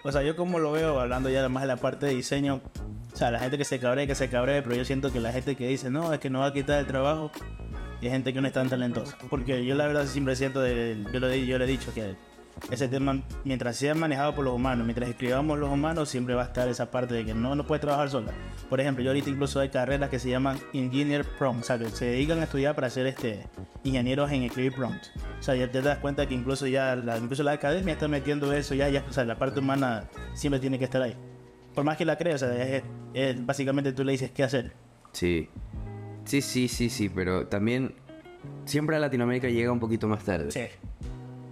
O 0.03 0.11
sea, 0.11 0.21
yo 0.21 0.35
como 0.35 0.59
lo 0.59 0.71
veo, 0.71 0.99
hablando 0.99 1.29
ya 1.29 1.47
más 1.49 1.63
de 1.63 1.67
la 1.67 1.77
parte 1.77 2.05
de 2.05 2.13
diseño, 2.13 2.61
o 3.11 3.15
sea, 3.15 3.31
la 3.31 3.39
gente 3.39 3.57
que 3.57 3.65
se 3.65 3.79
cabree, 3.79 4.07
que 4.07 4.15
se 4.15 4.29
cabree, 4.29 4.61
pero 4.61 4.75
yo 4.75 4.85
siento 4.85 5.11
que 5.11 5.19
la 5.19 5.31
gente 5.31 5.55
que 5.55 5.67
dice, 5.67 5.89
no, 5.89 6.13
es 6.13 6.19
que 6.19 6.29
no 6.29 6.41
va 6.41 6.47
a 6.47 6.53
quitar 6.53 6.79
el 6.79 6.85
trabajo, 6.85 7.31
y 8.01 8.09
gente 8.09 8.33
que 8.33 8.41
no 8.41 8.47
es 8.47 8.53
tan 8.53 8.69
talentosa. 8.69 9.17
Porque 9.29 9.65
yo 9.65 9.75
la 9.75 9.87
verdad 9.87 10.05
siempre 10.05 10.35
siento, 10.35 10.61
de, 10.61 11.03
yo, 11.11 11.19
lo, 11.19 11.33
yo 11.33 11.57
le 11.57 11.65
he 11.65 11.67
dicho 11.67 11.93
que 11.93 12.15
ese 12.71 12.87
tema, 12.87 13.21
mientras 13.45 13.75
sea 13.77 13.95
manejado 13.95 14.35
por 14.35 14.45
los 14.45 14.53
humanos, 14.53 14.85
mientras 14.85 15.09
escribamos 15.09 15.57
los 15.59 15.69
humanos, 15.71 16.09
siempre 16.09 16.35
va 16.35 16.43
a 16.43 16.45
estar 16.45 16.67
esa 16.67 16.91
parte 16.91 17.13
de 17.15 17.25
que 17.25 17.33
no, 17.33 17.55
no 17.55 17.65
puede 17.65 17.81
trabajar 17.81 18.09
sola. 18.09 18.31
Por 18.69 18.79
ejemplo, 18.79 19.03
yo 19.03 19.09
ahorita 19.11 19.29
incluso 19.29 19.59
hay 19.59 19.69
carreras 19.69 20.09
que 20.09 20.19
se 20.19 20.29
llaman 20.29 20.57
Engineer 20.73 21.25
Prompt, 21.37 21.63
o 21.63 21.65
sea, 21.65 21.77
que 21.79 21.89
se 21.89 22.05
dedican 22.05 22.39
a 22.39 22.43
estudiar 22.43 22.75
para 22.75 22.89
ser 22.89 23.07
este, 23.07 23.45
ingenieros 23.83 24.31
en 24.31 24.43
escribir 24.43 24.73
prompt. 24.73 25.05
O 25.39 25.43
sea, 25.43 25.55
ya 25.55 25.71
te 25.71 25.81
das 25.81 25.97
cuenta 25.99 26.27
que 26.27 26.33
incluso 26.35 26.67
ya 26.67 26.95
la, 26.95 27.17
incluso 27.17 27.43
la 27.43 27.53
academia 27.53 27.93
está 27.93 28.07
metiendo 28.07 28.51
eso, 28.53 28.75
ya, 28.75 28.89
ya, 28.89 29.03
o 29.09 29.13
sea, 29.13 29.25
la 29.25 29.37
parte 29.37 29.59
humana 29.59 30.05
siempre 30.33 30.59
tiene 30.59 30.77
que 30.77 30.85
estar 30.85 31.01
ahí. 31.01 31.15
Por 31.73 31.83
más 31.83 31.97
que 31.97 32.05
la 32.05 32.17
creas, 32.17 32.43
o 32.43 32.47
sea, 32.47 32.63
es, 32.77 32.83
es- 33.13 33.45
básicamente 33.45 33.93
tú 33.93 34.03
le 34.03 34.11
dices 34.11 34.31
qué 34.31 34.43
hacer. 34.43 34.73
Sí. 35.13 35.49
Sí, 36.25 36.41
sí, 36.41 36.67
sí, 36.67 36.89
sí, 36.89 37.09
pero 37.09 37.47
también 37.47 37.95
siempre 38.65 38.95
a 38.95 38.99
Latinoamérica 38.99 39.47
llega 39.49 39.71
un 39.71 39.79
poquito 39.79 40.07
más 40.07 40.23
tarde. 40.23 40.51
Sí. 40.51 40.61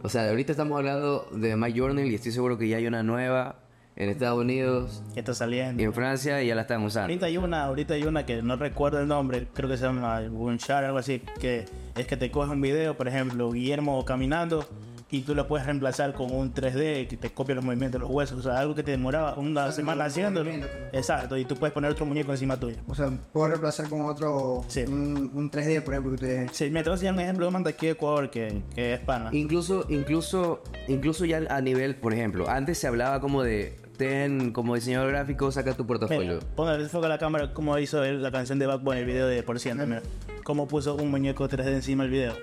O 0.03 0.09
sea, 0.09 0.29
ahorita 0.29 0.51
estamos 0.51 0.77
hablando 0.77 1.27
de 1.31 1.55
My 1.55 1.73
Journal 1.73 2.05
y 2.05 2.15
estoy 2.15 2.31
seguro 2.31 2.57
que 2.57 2.67
ya 2.67 2.77
hay 2.77 2.88
una 2.88 3.03
nueva 3.03 3.55
en 3.95 4.09
Estados 4.09 4.39
Unidos 4.39 5.01
Que 5.15 5.21
está 5.21 5.33
saliendo. 5.33 5.81
y 5.81 5.85
en 5.85 5.94
Francia 5.94 6.44
y 6.44 6.47
ya 6.47 6.55
la 6.55 6.61
están 6.61 6.83
usando. 6.83 7.05
Ahorita 7.07 7.25
hay 7.25 7.38
una, 7.38 7.63
ahorita 7.63 7.95
hay 7.95 8.03
una 8.03 8.25
que 8.25 8.44
no 8.44 8.55
recuerdo 8.55 8.99
el 9.01 9.07
nombre, 9.07 9.47
creo 9.53 9.67
que 9.67 9.75
se 9.77 9.85
llama 9.85 10.21
Bunchar, 10.29 10.83
algo 10.83 10.99
así, 10.99 11.21
que 11.39 11.65
es 11.95 12.05
que 12.05 12.15
te 12.15 12.29
coge 12.29 12.51
un 12.51 12.61
video, 12.61 12.95
por 12.95 13.07
ejemplo, 13.07 13.51
Guillermo 13.51 14.05
caminando, 14.05 14.67
y 15.09 15.21
tú 15.21 15.33
lo 15.36 15.48
puedes 15.48 15.65
reemplazar 15.65 16.13
con 16.13 16.31
un 16.31 16.54
3D 16.54 17.07
que 17.07 17.18
te 17.18 17.30
copia 17.31 17.56
los 17.56 17.63
movimientos 17.63 18.00
de 18.01 18.06
los 18.06 18.13
huesos, 18.13 18.39
o 18.39 18.44
sea, 18.44 18.59
algo 18.59 18.75
que 18.75 18.83
te 18.83 18.92
demoraba 18.92 19.36
una 19.36 19.71
semana 19.71 20.06
haciendo. 20.06 20.44
Exacto, 20.92 21.38
y 21.38 21.45
tú 21.45 21.56
puedes 21.56 21.74
poner 21.74 21.92
otro 21.92 22.06
muñeco 22.06 22.31
encima 22.31 22.59
tuyo. 22.59 22.77
O 22.88 22.95
sea, 22.95 23.09
puedo 23.31 23.48
reemplazar 23.48 23.88
con 23.89 24.01
otro, 24.01 24.63
Sí. 24.68 24.81
un, 24.88 25.31
un 25.33 25.50
3D, 25.51 25.81
por 25.83 25.94
ejemplo, 25.94 26.12
que 26.12 26.15
ustedes... 26.15 26.51
Sí, 26.54 26.69
me 26.69 26.83
te 26.83 26.89
voy 26.89 26.94
a 26.94 26.95
enseñar 26.95 27.13
un 27.13 27.19
ejemplo 27.21 27.51
de 27.51 27.69
aquí 27.69 27.86
de 27.86 27.92
Ecuador 27.94 28.30
que, 28.30 28.62
que 28.75 28.94
es 28.95 29.00
pana. 29.00 29.30
Incluso, 29.31 29.86
incluso, 29.89 30.62
incluso 30.88 31.25
ya 31.25 31.42
a 31.50 31.62
nivel, 31.62 31.95
por 31.95 32.13
ejemplo, 32.13 32.50
antes 32.50 32.77
se 32.77 32.88
hablaba 32.88 33.19
como 33.21 33.44
de 33.44 33.77
ten 33.98 34.51
como 34.51 34.75
diseñador 34.75 35.09
gráfico, 35.09 35.51
saca 35.51 35.74
tu 35.74 35.86
portafolio. 35.88 36.39
Ponle 36.56 36.75
el 36.75 36.89
foco 36.89 37.06
a 37.06 37.09
la 37.09 37.18
cámara 37.18 37.54
como 37.54 37.77
hizo 37.80 38.04
él 38.04 38.21
la 38.21 38.31
canción 38.31 38.59
de 38.59 38.68
Bunny, 38.68 39.00
el 39.00 39.06
video 39.06 39.27
de 39.27 39.42
Por 39.42 39.59
Ciento, 39.59 39.86
mira. 39.88 40.04
Cómo 40.44 40.68
puso 40.68 40.95
un 40.95 41.09
muñeco 41.09 41.50
3D 41.50 41.74
encima 41.74 42.04
del 42.04 42.12
video. 42.12 42.33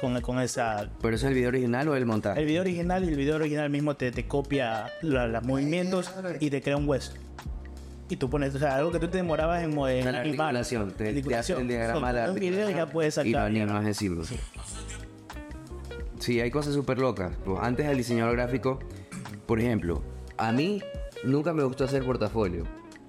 Con, 0.00 0.20
con 0.20 0.40
esa... 0.40 0.88
Pero 1.00 1.14
eso 1.16 1.26
es 1.26 1.30
el 1.30 1.34
video 1.34 1.48
original 1.48 1.88
o 1.88 1.94
el 1.96 2.04
montaje. 2.04 2.40
El 2.40 2.46
video 2.46 2.62
original 2.62 3.04
y 3.04 3.08
el 3.08 3.16
video 3.16 3.36
original 3.36 3.70
mismo 3.70 3.94
te, 3.96 4.10
te 4.10 4.26
copia 4.26 4.90
los 5.02 5.42
movimientos 5.44 6.10
y 6.40 6.50
te 6.50 6.60
crea 6.60 6.76
un 6.76 6.88
hueso. 6.88 7.12
Y 8.08 8.16
tú 8.16 8.28
pones, 8.28 8.54
o 8.54 8.58
sea, 8.58 8.76
algo 8.76 8.90
que 8.92 8.98
tú 8.98 9.08
te 9.08 9.16
demorabas 9.18 9.62
en, 9.62 9.74
mo- 9.74 9.88
en 9.88 10.10
La 10.12 10.18
articulación, 10.18 10.90
te, 10.90 10.96
te 10.96 11.02
hace 11.04 11.10
Articulación. 11.18 11.60
el 11.62 11.68
diagrama 11.68 12.12
de 12.12 12.20
la 12.26 12.30
Un 12.32 12.38
video 12.38 12.68
y 12.70 12.74
ya 12.74 12.86
puedes 12.86 13.16
Y 13.18 13.30
no, 13.32 13.38
sacar. 13.38 13.50
ni 13.52 13.64
más 13.64 13.84
decirlo. 13.84 14.24
Sí, 16.18 16.40
hay 16.40 16.50
cosas 16.50 16.74
súper 16.74 16.98
locas. 16.98 17.32
Pues 17.44 17.58
antes 17.62 17.86
el 17.86 17.96
diseñador 17.96 18.34
gráfico, 18.36 18.78
por 19.46 19.60
ejemplo, 19.60 20.02
a 20.36 20.52
mí 20.52 20.82
nunca 21.24 21.52
me 21.54 21.62
gustó 21.64 21.84
hacer 21.84 22.04
portafolio. 22.04 22.64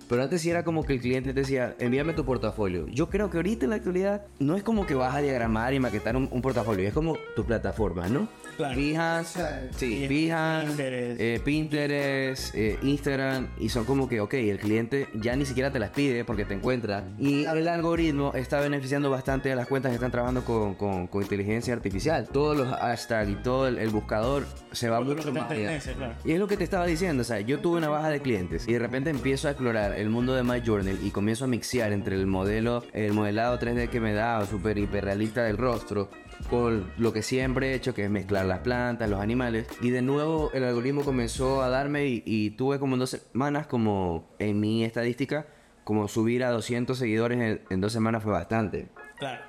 Pero 0.09 0.23
antes 0.23 0.41
sí 0.41 0.49
era 0.49 0.63
como 0.63 0.83
que 0.85 0.93
el 0.93 1.01
cliente 1.01 1.33
te 1.33 1.41
decía, 1.41 1.75
envíame 1.79 2.13
tu 2.13 2.25
portafolio. 2.25 2.87
Yo 2.87 3.09
creo 3.09 3.29
que 3.29 3.37
ahorita 3.37 3.65
en 3.65 3.69
la 3.71 3.75
actualidad 3.77 4.23
no 4.39 4.55
es 4.55 4.63
como 4.63 4.85
que 4.85 4.93
vas 4.95 5.15
a 5.15 5.19
diagramar 5.21 5.73
y 5.73 5.79
maquetar 5.79 6.15
un, 6.15 6.27
un 6.31 6.41
portafolio, 6.41 6.87
es 6.87 6.93
como 6.93 7.17
tu 7.35 7.43
plataforma, 7.45 8.07
¿no? 8.07 8.27
Claro. 8.57 8.77
Behance, 8.79 9.39
sí, 9.75 10.07
Behance, 10.07 10.67
Pinterest. 10.67 11.19
eh, 11.21 11.41
Pinterest, 11.43 12.55
eh, 12.55 12.79
Instagram, 12.83 13.47
y 13.59 13.67
son 13.69 13.83
como 13.85 14.07
que, 14.07 14.21
ok, 14.21 14.33
el 14.35 14.59
cliente 14.59 15.07
ya 15.13 15.35
ni 15.35 15.45
siquiera 15.45 15.71
te 15.71 15.79
las 15.79 15.89
pide 15.89 16.23
porque 16.23 16.45
te 16.45 16.53
encuentra. 16.53 17.03
Y 17.19 17.43
el 17.45 17.67
algoritmo 17.67 18.31
está 18.33 18.59
beneficiando 18.61 19.09
bastante 19.09 19.51
a 19.51 19.55
las 19.55 19.67
cuentas 19.67 19.89
que 19.89 19.95
están 19.95 20.11
trabajando 20.11 20.45
con, 20.45 20.75
con- 20.75 21.07
con 21.07 21.21
inteligencia 21.21 21.73
artificial. 21.73 22.27
Todos 22.31 22.55
los 22.55 22.67
hashtags 22.69 23.29
y 23.29 23.35
todo 23.35 23.67
el, 23.67 23.77
el 23.77 23.89
buscador 23.89 24.45
se 24.71 24.89
va 24.89 25.01
mucho 25.01 25.33
más 25.33 25.47
claro. 25.47 26.13
Y 26.23 26.31
es 26.31 26.39
lo 26.39 26.47
que 26.47 26.55
te 26.55 26.63
estaba 26.63 26.85
diciendo, 26.85 27.21
o 27.21 27.25
sea, 27.25 27.41
yo 27.41 27.59
tuve 27.59 27.77
una 27.77 27.89
baja 27.89 28.09
de 28.09 28.21
clientes 28.21 28.67
y 28.67 28.73
de 28.73 28.79
repente 28.79 29.09
empiezo 29.09 29.47
a 29.47 29.51
explorar 29.51 29.94
el 29.95 30.09
mundo 30.09 30.33
de 30.33 30.43
My 30.43 30.61
Journal 30.61 30.97
y 31.03 31.11
comienzo 31.11 31.45
a 31.45 31.47
mixear 31.47 31.91
entre 31.91 32.15
el 32.15 32.27
modelo, 32.27 32.83
el 32.93 33.13
modelado 33.13 33.59
3D 33.59 33.89
que 33.89 33.99
me 33.99 34.13
da, 34.13 34.45
súper 34.45 34.77
hiperrealista 34.77 35.43
del 35.43 35.57
rostro, 35.57 36.09
con 36.49 36.91
lo 36.97 37.13
que 37.13 37.21
siempre 37.21 37.71
he 37.71 37.73
hecho, 37.75 37.93
que 37.93 38.05
es 38.05 38.09
mezclar 38.09 38.45
las 38.45 38.59
plantas, 38.59 39.09
los 39.09 39.19
animales. 39.19 39.67
Y 39.81 39.89
de 39.89 40.01
nuevo 40.01 40.51
el 40.53 40.63
algoritmo 40.63 41.03
comenzó 41.03 41.61
a 41.61 41.69
darme 41.69 42.07
y, 42.07 42.23
y 42.25 42.51
tuve 42.51 42.79
como 42.79 42.95
en 42.95 42.99
dos 42.99 43.11
semanas, 43.11 43.67
como 43.67 44.29
en 44.39 44.59
mi 44.59 44.83
estadística, 44.83 45.47
como 45.83 46.07
subir 46.07 46.43
a 46.43 46.49
200 46.49 46.97
seguidores 46.97 47.39
en, 47.39 47.61
en 47.69 47.81
dos 47.81 47.93
semanas 47.93 48.23
fue 48.23 48.31
bastante. 48.31 48.89
Claro. 49.17 49.43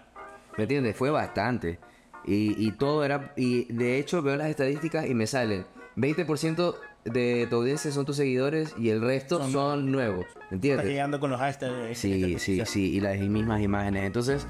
¿Me 0.56 0.64
entiendes? 0.64 0.96
Fue 0.96 1.10
bastante. 1.10 1.78
Y, 2.24 2.66
y 2.66 2.72
todo 2.72 3.04
era... 3.04 3.32
Y 3.36 3.72
de 3.72 3.98
hecho 3.98 4.22
veo 4.22 4.36
las 4.36 4.48
estadísticas 4.48 5.06
y 5.06 5.14
me 5.14 5.26
salen 5.26 5.66
20% 5.96 6.74
de 7.06 7.46
tu 7.48 7.56
audiencia 7.56 7.90
son 7.92 8.04
tus 8.04 8.16
seguidores 8.16 8.74
y 8.78 8.90
el 8.90 9.00
resto 9.00 9.48
son, 9.50 9.90
nuevos. 9.90 10.26
¿Me 10.26 10.30
Estás 10.32 10.52
entiendes? 10.52 10.86
llegando 10.86 11.20
con 11.20 11.30
los 11.30 11.40
hashtags. 11.40 11.98
Sí, 11.98 12.38
sí, 12.38 12.62
sí. 12.66 12.94
Y 12.96 13.00
las 13.00 13.18
mismas 13.18 13.60
imágenes. 13.62 14.04
Entonces, 14.04 14.46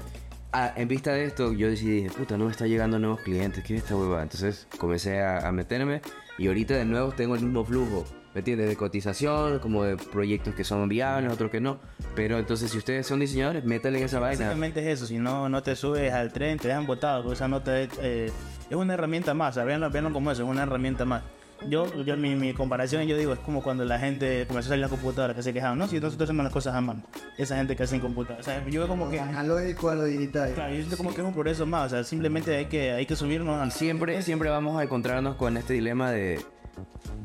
a- 0.51 0.73
en 0.75 0.87
vista 0.87 1.13
de 1.13 1.25
esto, 1.25 1.53
yo 1.53 1.69
decidí, 1.69 2.01
dije, 2.03 2.09
puta, 2.09 2.37
no 2.37 2.45
me 2.45 2.51
está 2.51 2.67
llegando 2.67 2.99
nuevos 2.99 3.21
clientes. 3.21 3.63
¿Qué 3.63 3.75
es 3.75 3.83
esta 3.83 3.95
huevada? 3.95 4.23
Entonces 4.23 4.67
comencé 4.77 5.21
a, 5.21 5.47
a 5.47 5.51
meterme 5.51 6.01
y 6.37 6.47
ahorita 6.47 6.75
de 6.75 6.85
nuevo 6.85 7.11
tengo 7.11 7.35
el 7.35 7.41
mismo 7.41 7.63
flujo. 7.65 8.05
¿Me 8.33 8.39
entiendes? 8.41 8.69
De 8.69 8.75
cotización, 8.75 9.57
como 9.59 9.83
de 9.83 9.97
proyectos 9.97 10.53
que 10.53 10.63
son 10.63 10.87
viables, 10.87 11.31
otros 11.33 11.49
que 11.49 11.59
no. 11.59 11.79
Pero 12.15 12.37
entonces, 12.37 12.69
si 12.69 12.77
ustedes 12.77 13.07
son 13.07 13.19
diseñadores, 13.19 13.65
métanle 13.65 13.97
en 13.99 14.05
esa 14.05 14.19
vaina. 14.19 14.45
Básicamente 14.45 14.79
es 14.81 14.99
eso, 14.99 15.07
si 15.07 15.17
no, 15.17 15.49
no 15.49 15.63
te 15.63 15.75
subes 15.75 16.13
al 16.13 16.31
tren, 16.31 16.59
te 16.59 16.67
dejan 16.67 16.85
botado, 16.85 17.27
o 17.29 17.35
sea, 17.35 17.47
no 17.47 17.63
te, 17.63 17.89
eh, 17.99 18.31
es 18.69 18.75
una 18.75 18.93
herramienta 18.93 19.33
más, 19.33 19.51
o 19.51 19.55
sea, 19.55 19.63
véanlo, 19.63 19.89
véanlo 19.89 20.13
como 20.13 20.29
eso, 20.29 20.43
es 20.43 20.49
una 20.49 20.63
herramienta 20.63 21.03
más. 21.03 21.23
Yo, 21.67 22.03
yo 22.03 22.15
mi, 22.17 22.35
mi 22.35 22.53
comparación, 22.53 23.03
yo 23.07 23.17
digo, 23.17 23.33
es 23.33 23.39
como 23.39 23.63
cuando 23.63 23.83
la 23.83 23.97
gente 23.99 24.45
comenzó 24.47 24.67
a 24.67 24.69
salir 24.69 24.83
la 24.83 24.89
computadora, 24.89 25.33
que 25.33 25.41
se 25.41 25.53
quejaban, 25.53 25.77
no, 25.77 25.87
si 25.87 25.99
nosotros 25.99 26.27
hacemos 26.27 26.43
las 26.43 26.53
cosas 26.53 26.75
a 26.75 26.81
mano. 26.81 27.01
Esa 27.37 27.57
gente 27.57 27.75
que 27.75 27.83
hace 27.83 27.95
en 27.95 28.01
computadora. 28.01 28.39
O 28.41 28.43
sea, 28.43 28.63
yo 28.67 28.81
veo 28.81 28.87
como 28.87 29.09
que... 29.09 29.19
Analógico 29.19 29.89
a 29.89 29.95
lo 29.95 30.05
digital. 30.05 30.53
Claro, 30.53 30.69
yo 30.69 30.77
siento 30.77 30.97
como 30.97 31.13
que 31.13 31.21
es 31.21 31.27
un 31.27 31.33
progreso 31.33 31.65
más, 31.65 31.87
o 31.87 31.89
sea, 31.95 32.03
simplemente 32.03 32.55
hay 32.55 32.65
que, 32.65 32.91
hay 32.91 33.05
que 33.05 33.15
subirnos 33.15 33.59
al... 33.61 33.71
Siempre, 33.71 34.21
siempre 34.21 34.49
vamos 34.49 34.79
a 34.79 34.83
encontrarnos 34.83 35.35
con 35.35 35.57
este 35.57 35.73
dilema 35.73 36.11
de 36.11 36.39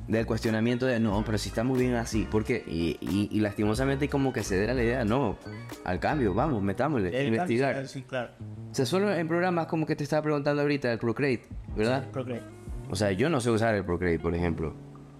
del 0.09 0.27
cuestionamiento 0.27 0.85
de 0.87 1.01
no, 1.01 1.23
pero 1.25 1.39
si 1.39 1.49
estamos 1.49 1.79
bien 1.79 1.95
así, 1.95 2.27
¿por 2.31 2.45
qué? 2.45 2.63
Y, 2.67 2.99
y, 3.01 3.29
y 3.31 3.41
lastimosamente 3.41 4.09
como 4.09 4.33
que 4.33 4.43
ceder 4.43 4.71
a 4.71 4.75
la 4.75 4.83
idea, 4.83 5.05
no, 5.05 5.39
al 5.85 6.01
cambio, 6.01 6.35
vamos, 6.35 6.63
metámosle, 6.63 7.19
el 7.19 7.29
investigar. 7.29 7.75
cambio, 7.75 7.89
Sí, 7.89 8.03
claro. 8.03 8.31
O 8.71 8.75
sea, 8.75 8.85
solo 8.85 9.13
en 9.13 9.29
programas 9.29 9.67
como 9.67 9.87
que 9.87 9.97
te 9.97 10.05
estaba 10.05 10.23
preguntando 10.23 10.63
ahorita, 10.63 10.93
el 10.93 10.99
Procreate, 10.99 11.45
¿verdad? 11.77 12.11
Procreate. 12.11 12.62
O 12.93 12.95
sea, 12.95 13.11
yo 13.11 13.31
no 13.31 13.41
sé 13.41 13.51
usar 13.51 13.75
el 13.75 13.87
Procreate, 13.87 14.19
por 14.19 14.35
ejemplo. 14.35 14.75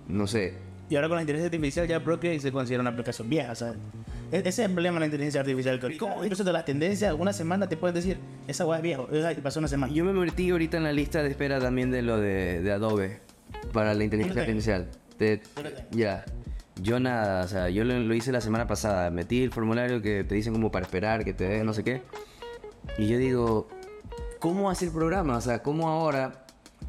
No 0.07 0.27
sé. 0.27 0.53
Y 0.91 0.97
ahora 0.97 1.09
con 1.09 1.17
la 1.17 1.23
inteligencia 1.23 1.47
artificial 1.47 1.89
ya 1.89 2.05
Procreate 2.05 2.39
se 2.39 2.53
considera 2.53 2.83
una 2.83 2.91
aplicación 2.91 3.31
vieja, 3.31 3.55
sea, 3.55 3.71
e- 4.31 4.41
ese 4.41 4.49
es 4.51 4.59
el 4.59 4.73
problema 4.73 4.97
de 4.97 5.01
la 5.01 5.07
inteligencia 5.07 5.41
artificial. 5.41 5.81
Que 5.81 5.97
como 5.97 6.23
incluso 6.23 6.45
de 6.45 6.53
las 6.53 6.67
tendencias, 6.67 7.15
una 7.19 7.33
semana 7.33 7.71
te 7.71 7.79
pueden 7.79 7.95
decir, 7.95 8.19
esa 8.47 8.67
weá 8.67 8.77
es 8.77 8.83
viejo, 8.83 9.09
y 9.11 9.41
pasó 9.41 9.59
una 9.59 9.69
semana. 9.69 9.91
Yo 9.91 10.05
me 10.05 10.13
metí 10.13 10.51
ahorita 10.51 10.77
en 10.77 10.83
la 10.83 10.93
lista 10.93 11.23
de 11.23 11.31
espera 11.31 11.61
también 11.61 11.91
de 11.91 12.03
lo 12.03 12.21
de, 12.21 12.61
de 12.61 12.73
Adobe 12.73 13.21
para 13.73 13.95
la 13.95 14.05
inteligencia 14.05 14.43
artificial. 14.43 14.89
Ya. 15.93 16.27
Yo 16.83 17.01
nada, 17.01 17.43
o 17.45 17.49
sea, 17.49 17.71
yo 17.71 17.85
lo, 17.85 17.99
lo 17.99 18.15
hice 18.15 18.33
la 18.33 18.43
semana 18.43 18.67
pasada. 18.67 19.11
Metí 19.11 19.43
el 19.43 19.51
formulario 19.51 20.03
que 20.03 20.25
te 20.25 20.35
dicen 20.35 20.53
como 20.53 20.71
para 20.71 20.85
esperar, 20.85 21.25
que 21.25 21.33
te 21.33 21.45
den 21.49 21.65
no 21.65 21.73
sé 21.73 21.85
qué. 21.85 22.03
Y 22.99 23.09
yo 23.09 23.17
digo, 23.17 23.69
¿cómo 24.41 24.69
hace 24.69 24.85
el 24.85 24.91
programa? 24.91 25.39
O 25.39 25.41
sea, 25.41 25.63
¿cómo 25.63 25.89
ahora? 25.89 26.42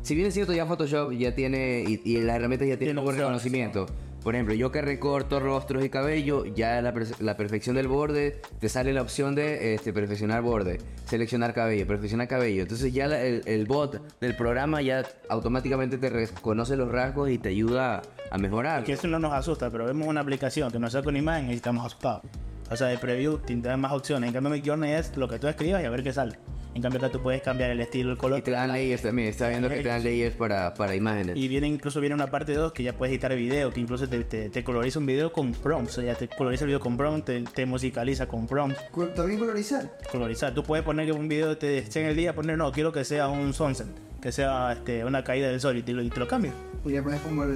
Si 0.04 0.16
bien 0.16 0.28
es 0.28 0.34
cierto, 0.34 0.54
ya 0.54 0.66
Photoshop 0.66 1.12
ya 1.14 1.34
tiene, 1.34 1.84
y, 1.88 2.02
y 2.04 2.22
las 2.22 2.36
herramientas 2.36 2.68
ya 2.68 2.78
tienen 2.78 2.98
Tiene 2.98 3.10
un 3.10 3.16
reconocimiento. 3.18 3.86
Por 4.22 4.36
ejemplo, 4.36 4.54
yo 4.54 4.72
que 4.72 4.82
recorto 4.82 5.40
rostros 5.42 5.84
y 5.84 5.90
cabello, 5.90 6.46
ya 6.46 6.82
la, 6.82 6.94
per- 6.94 7.22
la 7.22 7.36
perfección 7.36 7.76
del 7.76 7.90
borde, 7.90 8.40
te 8.60 8.70
sale 8.70 8.94
la 8.94 9.02
opción 9.02 9.36
de 9.36 9.74
este, 9.76 9.92
perfeccionar 9.92 10.42
borde, 10.42 10.80
seleccionar 11.06 11.54
cabello, 11.54 11.86
perfeccionar 11.88 12.28
cabello. 12.30 12.62
Entonces 12.64 12.94
ya 12.94 13.08
la- 13.08 13.22
el, 13.22 13.42
el 13.46 13.66
bot 13.66 14.02
del 14.22 14.36
programa 14.36 14.82
ya 14.82 15.04
automáticamente 15.30 15.98
te 15.98 16.10
reconoce 16.10 16.78
los 16.78 16.90
rasgos 16.90 17.30
y 17.32 17.38
te 17.38 17.50
ayuda 17.50 18.02
a 18.32 18.38
mejorar. 18.38 18.86
Que 18.86 18.94
eso 18.94 19.08
no 19.08 19.20
nos 19.20 19.34
asusta, 19.34 19.70
pero 19.70 19.86
vemos 19.86 20.08
una 20.08 20.22
aplicación 20.22 20.72
que 20.72 20.80
nos 20.80 20.94
saca 20.94 21.10
una 21.10 21.20
imagen 21.20 21.50
y 21.52 21.54
estamos 21.56 21.86
asustados. 21.86 22.24
O 22.70 22.76
sea, 22.76 22.88
de 22.88 22.98
preview 22.98 23.38
te 23.38 23.56
da 23.56 23.78
más 23.78 23.92
opciones. 23.92 24.28
En 24.28 24.34
cambio, 24.34 24.52
Midjourney 24.52 24.92
es 24.94 25.16
lo 25.18 25.28
que 25.28 25.40
tú 25.40 25.48
escribas 25.48 25.82
y 25.82 25.86
a 25.86 25.90
ver 25.90 26.04
qué 26.04 26.14
sale. 26.14 26.38
En 26.76 26.82
cambio, 26.82 26.98
acá 26.98 27.10
tú 27.10 27.22
puedes 27.22 27.42
cambiar 27.44 27.70
el 27.70 27.80
estilo, 27.82 28.12
el 28.12 28.18
color. 28.18 28.40
Y 28.40 28.42
te 28.42 28.52
dan 28.52 28.72
layers 28.72 29.04
también, 29.04 29.28
está 29.28 29.48
viendo 29.48 29.70
que 29.70 29.78
te 29.78 29.90
dan 29.90 30.04
layers 30.04 30.36
para, 30.36 30.74
para 30.74 30.96
imágenes. 30.96 31.38
Y 31.38 31.48
viene 31.48 31.68
incluso 31.68 32.00
viene 32.00 32.16
una 32.16 32.32
parte 32.32 32.54
2 32.54 32.74
que 32.74 32.82
ya 32.82 32.94
puedes 32.94 33.14
editar 33.14 33.36
video, 33.36 33.72
que 33.72 33.80
incluso 33.80 34.10
te, 34.10 34.24
te, 34.24 34.50
te 34.50 34.64
coloriza 34.64 34.98
un 34.98 35.06
video 35.06 35.32
con 35.32 35.52
prompts. 35.52 35.98
O 35.98 36.02
sea, 36.02 36.14
ya 36.14 36.18
te 36.18 36.28
coloriza 36.28 36.64
el 36.64 36.70
video 36.70 36.80
con 36.80 36.98
prompts, 36.98 37.26
te, 37.26 37.42
te 37.42 37.66
musicaliza 37.68 38.28
con 38.28 38.48
prompts. 38.48 38.80
También 39.16 39.40
colorizar. 39.40 39.92
Colorizar. 40.12 40.54
Tú 40.56 40.64
puedes 40.64 40.84
poner 40.84 41.06
que 41.06 41.12
un 41.12 41.28
video 41.28 41.56
te 41.58 41.78
esté 41.78 42.02
en 42.02 42.08
el 42.08 42.16
día, 42.16 42.34
poner 42.34 42.58
no, 42.58 42.72
quiero 42.72 42.92
que 42.92 43.06
sea 43.06 43.28
un 43.28 43.54
sunset, 43.54 43.88
que 44.24 44.32
sea 44.32 44.72
este, 44.72 45.04
una 45.04 45.22
caída 45.24 45.50
del 45.50 45.60
sol 45.60 45.76
y 45.78 45.84
te 45.84 45.92
lo, 45.92 46.02
y 46.02 46.10
te 46.10 46.18
lo 46.20 46.28
cambio. 46.28 46.52
Y 46.86 46.90
le 46.92 47.02
pones 47.02 47.20
como 47.22 47.44
el, 47.44 47.52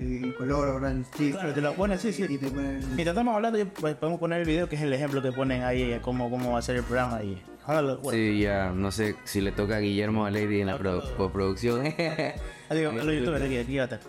el 0.00 0.34
color 0.36 0.68
ahora 0.68 0.90
el 0.90 1.02
estilo. 1.02 1.38
Claro, 1.38 1.54
te 1.54 1.60
lo 1.60 1.72
pones 1.74 1.98
así, 2.00 2.12
sí. 2.12 2.26
Y 2.28 2.38
te 2.38 2.48
pones. 2.50 2.84
Mientras 2.88 3.08
estamos 3.14 3.34
hablando, 3.36 3.58
pues, 3.80 3.94
podemos 3.94 4.18
poner 4.18 4.40
el 4.40 4.46
video 4.46 4.68
que 4.68 4.74
es 4.76 4.82
el 4.82 4.92
ejemplo 4.92 5.22
que 5.22 5.30
ponen 5.30 5.62
ahí, 5.62 5.82
eh, 5.92 6.00
cómo, 6.02 6.28
cómo 6.28 6.52
va 6.52 6.58
a 6.58 6.62
ser 6.62 6.76
el 6.76 6.82
programa 6.82 7.16
ahí. 7.18 7.40
Bueno, 7.66 7.98
Sí, 8.10 8.40
ya, 8.40 8.70
no 8.74 8.90
sé 8.90 9.14
si 9.22 9.40
le 9.40 9.52
toca 9.52 9.76
a 9.76 9.78
Guillermo 9.78 10.26
a 10.26 10.30
Lady 10.32 10.60
en 10.60 10.66
la 10.66 10.76
pro- 10.76 11.02
postproducción. 11.16 11.84
Ah, 12.68 12.74
digo, 12.74 12.90
los 12.90 13.04
youtubers 13.14 13.44
aquí, 13.44 13.58
aquí 13.58 13.76
va 13.76 13.82
a 13.82 13.84
estar. 13.84 14.00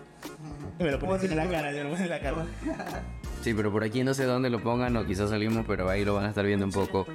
Y 0.80 0.82
me 0.82 0.90
lo 0.90 0.98
pones 0.98 1.22
en 1.30 1.36
la 1.36 1.46
cara, 1.48 1.70
yo 1.72 1.84
lo 1.84 1.90
pongo 1.90 2.02
en 2.02 2.08
la 2.10 2.18
cara. 2.20 2.46
Sí, 3.44 3.52
pero 3.52 3.70
por 3.70 3.84
aquí 3.84 4.02
no 4.04 4.14
sé 4.14 4.24
dónde 4.24 4.48
lo 4.48 4.58
pongan 4.60 4.96
o 4.96 5.04
quizás 5.04 5.28
salimos, 5.28 5.66
pero 5.68 5.90
ahí 5.90 6.02
lo 6.02 6.14
van 6.14 6.24
a 6.24 6.28
estar 6.30 6.46
viendo 6.46 6.64
un 6.64 6.72
poco. 6.72 7.06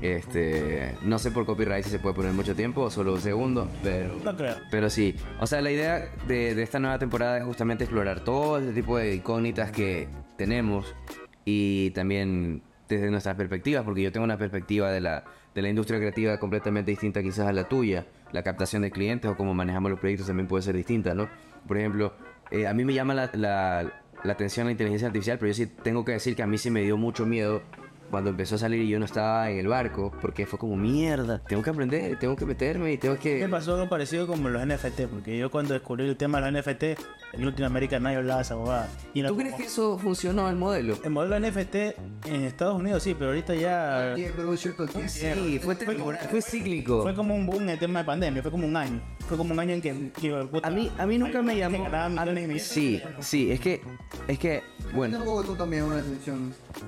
Este, 0.00 0.94
no 1.02 1.18
sé 1.18 1.32
por 1.32 1.44
copyright 1.44 1.82
si 1.84 1.90
se 1.90 1.98
puede 1.98 2.14
poner 2.14 2.32
mucho 2.32 2.54
tiempo 2.54 2.82
o 2.82 2.90
solo 2.90 3.14
un 3.14 3.20
segundo, 3.20 3.68
pero 3.82 4.14
No 4.24 4.36
creo. 4.36 4.54
pero 4.70 4.88
sí. 4.88 5.16
O 5.40 5.46
sea, 5.48 5.60
la 5.60 5.72
idea 5.72 6.08
de, 6.28 6.54
de 6.54 6.62
esta 6.62 6.78
nueva 6.78 7.00
temporada 7.00 7.38
es 7.38 7.44
justamente 7.44 7.82
explorar 7.82 8.20
todo 8.20 8.58
este 8.58 8.72
tipo 8.72 8.96
de 8.96 9.16
incógnitas 9.16 9.72
que 9.72 10.06
tenemos 10.36 10.94
y 11.44 11.90
también 11.90 12.62
desde 12.88 13.10
nuestras 13.10 13.34
perspectivas, 13.34 13.82
porque 13.84 14.02
yo 14.02 14.12
tengo 14.12 14.22
una 14.22 14.38
perspectiva 14.38 14.88
de 14.92 15.00
la, 15.00 15.24
de 15.52 15.62
la 15.62 15.68
industria 15.68 15.98
creativa 15.98 16.38
completamente 16.38 16.92
distinta 16.92 17.22
quizás 17.22 17.48
a 17.48 17.52
la 17.52 17.64
tuya. 17.64 18.06
La 18.30 18.44
captación 18.44 18.82
de 18.82 18.92
clientes 18.92 19.28
o 19.28 19.36
cómo 19.36 19.52
manejamos 19.52 19.90
los 19.90 19.98
proyectos 19.98 20.28
también 20.28 20.46
puede 20.46 20.62
ser 20.62 20.76
distinta, 20.76 21.12
¿no? 21.12 21.28
Por 21.66 21.76
ejemplo, 21.78 22.12
eh, 22.50 22.66
a 22.66 22.72
mí 22.74 22.84
me 22.84 22.94
llama 22.94 23.14
la, 23.14 23.30
la, 23.34 24.01
la 24.24 24.32
atención 24.32 24.66
la 24.66 24.72
inteligencia 24.72 25.08
artificial, 25.08 25.38
pero 25.38 25.52
yo 25.52 25.54
sí 25.54 25.66
tengo 25.66 26.04
que 26.04 26.12
decir 26.12 26.36
que 26.36 26.42
a 26.42 26.46
mí 26.46 26.58
sí 26.58 26.70
me 26.70 26.82
dio 26.82 26.96
mucho 26.96 27.26
miedo 27.26 27.62
cuando 28.12 28.28
empezó 28.28 28.56
a 28.56 28.58
salir 28.58 28.82
y 28.82 28.88
yo 28.88 28.98
no 28.98 29.06
estaba 29.06 29.50
en 29.50 29.58
el 29.58 29.68
barco, 29.68 30.12
porque 30.20 30.44
fue 30.44 30.58
como 30.58 30.76
mierda, 30.76 31.42
tengo 31.48 31.62
que 31.62 31.70
aprender, 31.70 32.18
tengo 32.18 32.36
que 32.36 32.44
meterme 32.44 32.92
y 32.92 32.98
tengo 32.98 33.18
que... 33.18 33.40
Me 33.40 33.48
pasó 33.48 33.72
algo 33.72 33.88
parecido 33.88 34.26
como 34.26 34.50
los 34.50 34.66
NFT, 34.66 35.06
porque 35.10 35.38
yo 35.38 35.50
cuando 35.50 35.72
descubrí 35.72 36.06
el 36.06 36.18
tema 36.18 36.38
de 36.38 36.52
los 36.52 36.60
NFT, 36.60 36.82
en 36.82 37.46
Latinoamérica 37.46 37.98
nadie 38.00 38.18
hablaba 38.18 38.40
de 38.40 38.42
esa 38.42 38.54
bobada. 38.54 38.90
Y 39.14 39.20
en 39.20 39.28
¿Tú 39.28 39.36
crees 39.38 39.54
que 39.54 39.62
eso 39.62 39.98
funcionó 39.98 40.50
el 40.50 40.56
modelo? 40.56 40.98
El 41.02 41.10
modelo 41.10 41.40
NFT 41.40 41.74
en 42.26 42.44
Estados 42.44 42.78
Unidos 42.78 43.02
sí, 43.02 43.14
pero 43.14 43.30
ahorita 43.30 43.54
ya 43.54 44.12
tiempo. 44.14 44.56
Sí, 44.58 45.58
fue, 45.62 45.74
temporal, 45.74 46.20
fue 46.30 46.42
cíclico. 46.42 47.00
fue 47.00 47.14
como 47.14 47.34
un 47.34 47.46
boom 47.46 47.62
en 47.62 47.70
el 47.70 47.78
tema 47.78 48.00
de 48.00 48.04
pandemia, 48.04 48.42
fue 48.42 48.50
como 48.50 48.66
un 48.66 48.76
año. 48.76 49.00
Fue 49.32 49.38
como 49.38 49.54
un 49.54 49.60
año 49.60 49.72
en 49.72 49.80
que, 49.80 50.10
que, 50.20 50.30
puta, 50.44 50.68
A 50.68 50.70
mí, 50.70 50.92
a 50.98 51.06
mí 51.06 51.16
nunca 51.16 51.40
me 51.40 51.56
llamó. 51.56 51.88
Sí, 52.58 53.00
sí, 53.20 53.50
es 53.50 53.60
que, 53.60 53.80
es 54.28 54.38
que, 54.38 54.62
bueno, 54.92 55.24
tú 55.42 55.56
también 55.56 55.84
una 55.84 56.02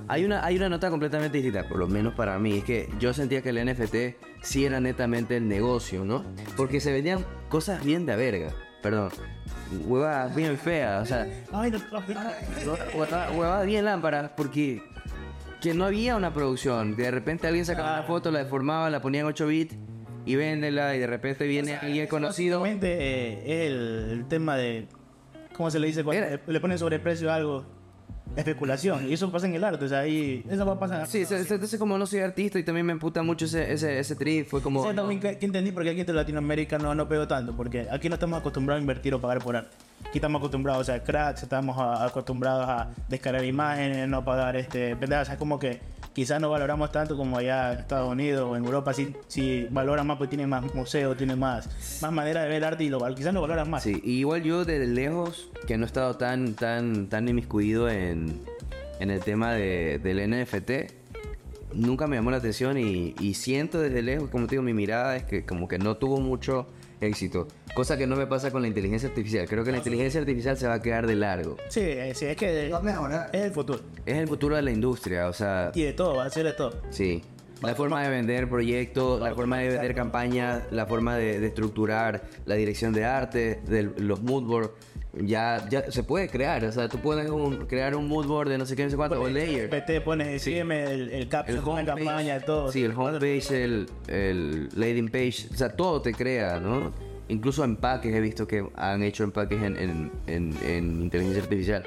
hay 0.07 0.25
una, 0.25 0.45
hay 0.45 0.55
una 0.57 0.69
nota 0.69 0.91
completamente 0.91 1.39
distinta, 1.39 1.67
por 1.67 1.79
lo 1.79 1.87
menos 1.87 2.13
para 2.13 2.37
mí, 2.37 2.59
es 2.59 2.63
que 2.63 2.87
yo 2.99 3.15
sentía 3.15 3.41
que 3.41 3.49
el 3.49 3.65
NFT 3.65 3.95
sí 4.43 4.63
era 4.63 4.79
netamente 4.79 5.37
el 5.37 5.47
negocio, 5.47 6.05
¿no? 6.05 6.23
Porque 6.55 6.79
se 6.79 6.91
vendían 6.91 7.25
cosas 7.49 7.83
bien 7.83 8.05
de 8.05 8.15
verga, 8.15 8.53
perdón, 8.83 9.09
huevadas 9.87 10.35
bien 10.35 10.55
feas, 10.59 11.01
o 11.01 11.05
sea, 11.07 11.27
Ay, 11.51 11.71
no, 11.71 11.79
huevadas 12.93 13.35
huevadas 13.35 13.65
bien 13.65 13.85
lámparas, 13.85 14.29
porque 14.37 14.83
que 15.61 15.73
no 15.73 15.85
había 15.85 16.15
una 16.15 16.31
producción, 16.31 16.95
de 16.95 17.09
repente 17.09 17.47
alguien 17.47 17.65
sacaba 17.65 17.93
una 17.93 18.03
foto, 18.03 18.29
la 18.29 18.43
deformaba, 18.43 18.91
la 18.91 19.01
ponía 19.01 19.21
en 19.21 19.25
8 19.25 19.47
bits 19.47 19.75
y 20.25 20.35
véndela 20.35 20.95
y 20.95 20.99
de 20.99 21.07
repente 21.07 21.45
viene 21.47 21.75
alguien 21.75 22.07
conocido. 22.07 22.59
Básicamente 22.59 22.97
eh, 22.99 23.67
el, 23.67 24.07
el 24.11 24.27
tema 24.27 24.55
de. 24.57 24.87
¿Cómo 25.55 25.71
se 25.71 25.79
le 25.79 25.87
dice? 25.87 26.03
Cuando 26.03 26.25
le 26.47 26.59
ponen 26.59 26.77
sobreprecio 26.77 27.31
a 27.31 27.35
algo. 27.35 27.65
Especulación. 28.35 29.07
Y 29.09 29.13
eso 29.13 29.31
pasa 29.31 29.45
en 29.45 29.53
el 29.55 29.63
arte. 29.63 29.85
O 29.85 29.87
sea, 29.87 29.99
ahí. 29.99 30.43
Eso 30.49 30.65
va 30.65 30.73
a 30.73 30.79
pasar. 30.79 31.07
Sí, 31.07 31.23
se- 31.25 31.43
se- 31.45 31.53
entonces 31.53 31.79
como 31.79 31.97
no 31.97 32.05
soy 32.05 32.19
artista 32.19 32.59
y 32.59 32.63
también 32.63 32.85
me 32.85 32.91
emputa 32.91 33.21
mucho 33.23 33.45
ese, 33.45 33.71
ese, 33.71 33.99
ese 33.99 34.15
trip, 34.15 34.47
fue 34.47 34.61
como... 34.61 34.83
Sí, 34.89 34.95
también 34.95 35.19
que, 35.21 35.37
que 35.37 35.45
entendí 35.45 35.71
porque 35.71 35.91
aquí 35.91 36.01
en 36.01 36.15
Latinoamérica 36.15 36.77
no, 36.77 36.93
no 36.95 37.07
pegó 37.07 37.27
tanto. 37.27 37.55
Porque 37.55 37.87
aquí 37.89 38.09
no 38.09 38.15
estamos 38.15 38.39
acostumbrados 38.39 38.79
a 38.79 38.81
invertir 38.81 39.13
o 39.13 39.21
pagar 39.21 39.39
por 39.39 39.55
arte. 39.55 39.69
Aquí 40.01 40.17
estamos 40.17 40.39
acostumbrados 40.39 40.81
o 40.81 40.83
sea, 40.83 41.01
cracks, 41.03 41.43
estamos 41.43 41.77
a- 41.77 42.03
acostumbrados 42.05 42.67
a 42.67 42.89
descargar 43.07 43.45
imágenes, 43.45 44.09
no 44.09 44.25
pagar 44.25 44.55
este. 44.57 44.95
pendejadas. 44.97 45.21
O 45.21 45.25
sea, 45.27 45.33
es 45.35 45.39
como 45.39 45.57
que 45.59 45.79
quizás 46.15 46.39
no 46.39 46.49
valoramos 46.49 46.93
tanto 46.93 47.17
como 47.17 47.37
allá 47.37 47.73
en 47.73 47.79
Estados 47.79 48.09
Unidos 48.09 48.49
o 48.49 48.55
en 48.55 48.63
Europa. 48.63 48.93
Sí, 48.93 49.13
sí 49.27 49.67
valoran 49.69 50.07
más 50.07 50.17
porque 50.17 50.29
tienen 50.29 50.49
más 50.49 50.73
museos, 50.73 51.17
tienen 51.17 51.37
más, 51.37 51.69
más 52.01 52.11
manera 52.11 52.43
de 52.43 52.49
ver 52.49 52.63
arte 52.63 52.85
y 52.85 52.89
lo, 52.89 52.99
quizás 53.13 53.33
lo 53.33 53.41
valoran 53.41 53.69
más. 53.69 53.83
Sí, 53.83 54.01
igual 54.03 54.41
yo 54.41 54.63
desde 54.63 54.87
lejos, 54.87 55.51
que 55.67 55.77
no 55.77 55.83
he 55.83 55.87
estado 55.87 56.15
tan, 56.15 56.53
tan, 56.53 57.07
tan 57.07 57.27
inmiscuido 57.27 57.89
en, 57.89 58.39
en 59.01 59.11
el 59.11 59.19
tema 59.19 59.53
de, 59.53 59.99
del 59.99 60.41
NFT, 60.41 60.71
nunca 61.73 62.07
me 62.07 62.15
llamó 62.15 62.31
la 62.31 62.37
atención 62.37 62.77
y, 62.77 63.13
y 63.19 63.33
siento 63.33 63.81
desde 63.81 64.01
lejos, 64.01 64.29
como 64.29 64.47
te 64.47 64.51
digo, 64.51 64.63
mi 64.63 64.73
mirada 64.73 65.17
es 65.17 65.25
que 65.25 65.45
como 65.45 65.67
que 65.67 65.77
no 65.77 65.97
tuvo 65.97 66.21
mucho 66.21 66.65
éxito. 67.01 67.47
Cosa 67.73 67.97
que 67.97 68.07
no 68.07 68.15
me 68.15 68.27
pasa 68.27 68.51
con 68.51 68.61
la 68.61 68.67
inteligencia 68.67 69.09
artificial. 69.09 69.47
Creo 69.47 69.63
que 69.63 69.71
la 69.71 69.77
inteligencia 69.77 70.19
artificial 70.19 70.57
se 70.57 70.67
va 70.67 70.75
a 70.75 70.81
quedar 70.81 71.07
de 71.07 71.15
largo. 71.15 71.57
Sí, 71.69 71.81
eh, 71.81 72.13
sí, 72.15 72.25
es 72.25 72.37
que 72.37 72.69
Va 72.69 72.77
a 72.77 72.81
mejorar. 72.81 73.29
es 73.33 73.41
el 73.43 73.51
futuro. 73.51 73.79
Es 74.05 74.17
el 74.17 74.27
futuro 74.27 74.55
de 74.55 74.61
la 74.61 74.71
industria, 74.71 75.27
o 75.27 75.33
sea, 75.33 75.71
Y 75.75 75.83
de 75.83 75.93
todo, 75.93 76.15
va 76.15 76.25
a 76.25 76.29
ser 76.29 76.45
de 76.45 76.53
todo. 76.53 76.73
Sí. 76.89 77.21
La 77.61 77.73
forma 77.73 78.03
de 78.03 78.09
vender 78.09 78.49
proyectos, 78.49 79.21
la 79.21 79.33
forma 79.33 79.59
de 79.59 79.69
vender 79.69 79.95
campañas, 79.95 80.63
la 80.71 80.85
forma 80.85 81.15
de, 81.15 81.39
de 81.39 81.47
estructurar 81.47 82.23
la 82.45 82.55
dirección 82.55 82.91
de 82.93 83.05
arte, 83.05 83.61
de 83.65 83.83
los 83.83 84.21
mood 84.21 84.43
board, 84.43 84.71
ya, 85.21 85.65
ya 85.69 85.91
se 85.91 86.03
puede 86.03 86.27
crear. 86.29 86.63
O 86.65 86.71
sea, 86.71 86.87
tú 86.89 86.97
puedes 86.99 87.29
un- 87.29 87.65
crear 87.67 87.95
un 87.95 88.07
mood 88.07 88.25
board 88.27 88.49
de 88.49 88.57
no 88.57 88.65
sé 88.65 88.75
qué, 88.75 88.83
no 88.83 88.89
sé 88.89 88.95
cuánto, 88.97 89.21
o 89.21 89.27
layer. 89.29 89.69
PT 89.69 90.01
pone, 90.01 90.39
sígueme 90.39 90.83
el, 90.91 91.09
el 91.09 91.29
caption, 91.29 91.57
El 91.57 91.63
homepage, 91.63 91.85
campaña, 92.05 92.39
todo. 92.41 92.71
Sí, 92.71 92.83
el 92.83 92.91
homepage, 92.91 93.51
el, 93.51 93.89
el 94.07 94.69
landing 94.75 95.09
page, 95.09 95.47
o 95.53 95.55
sea, 95.57 95.69
todo 95.69 96.01
te 96.01 96.13
crea, 96.13 96.59
¿no? 96.59 96.91
Incluso 97.27 97.63
empaques, 97.63 98.13
he 98.13 98.19
visto 98.21 98.47
que 98.47 98.65
han 98.75 99.01
hecho 99.03 99.23
empaques 99.23 99.61
en, 99.63 99.77
en, 99.77 100.11
en- 100.27 100.57
en 100.63 101.01
inteligencia 101.01 101.41
artificial. 101.43 101.83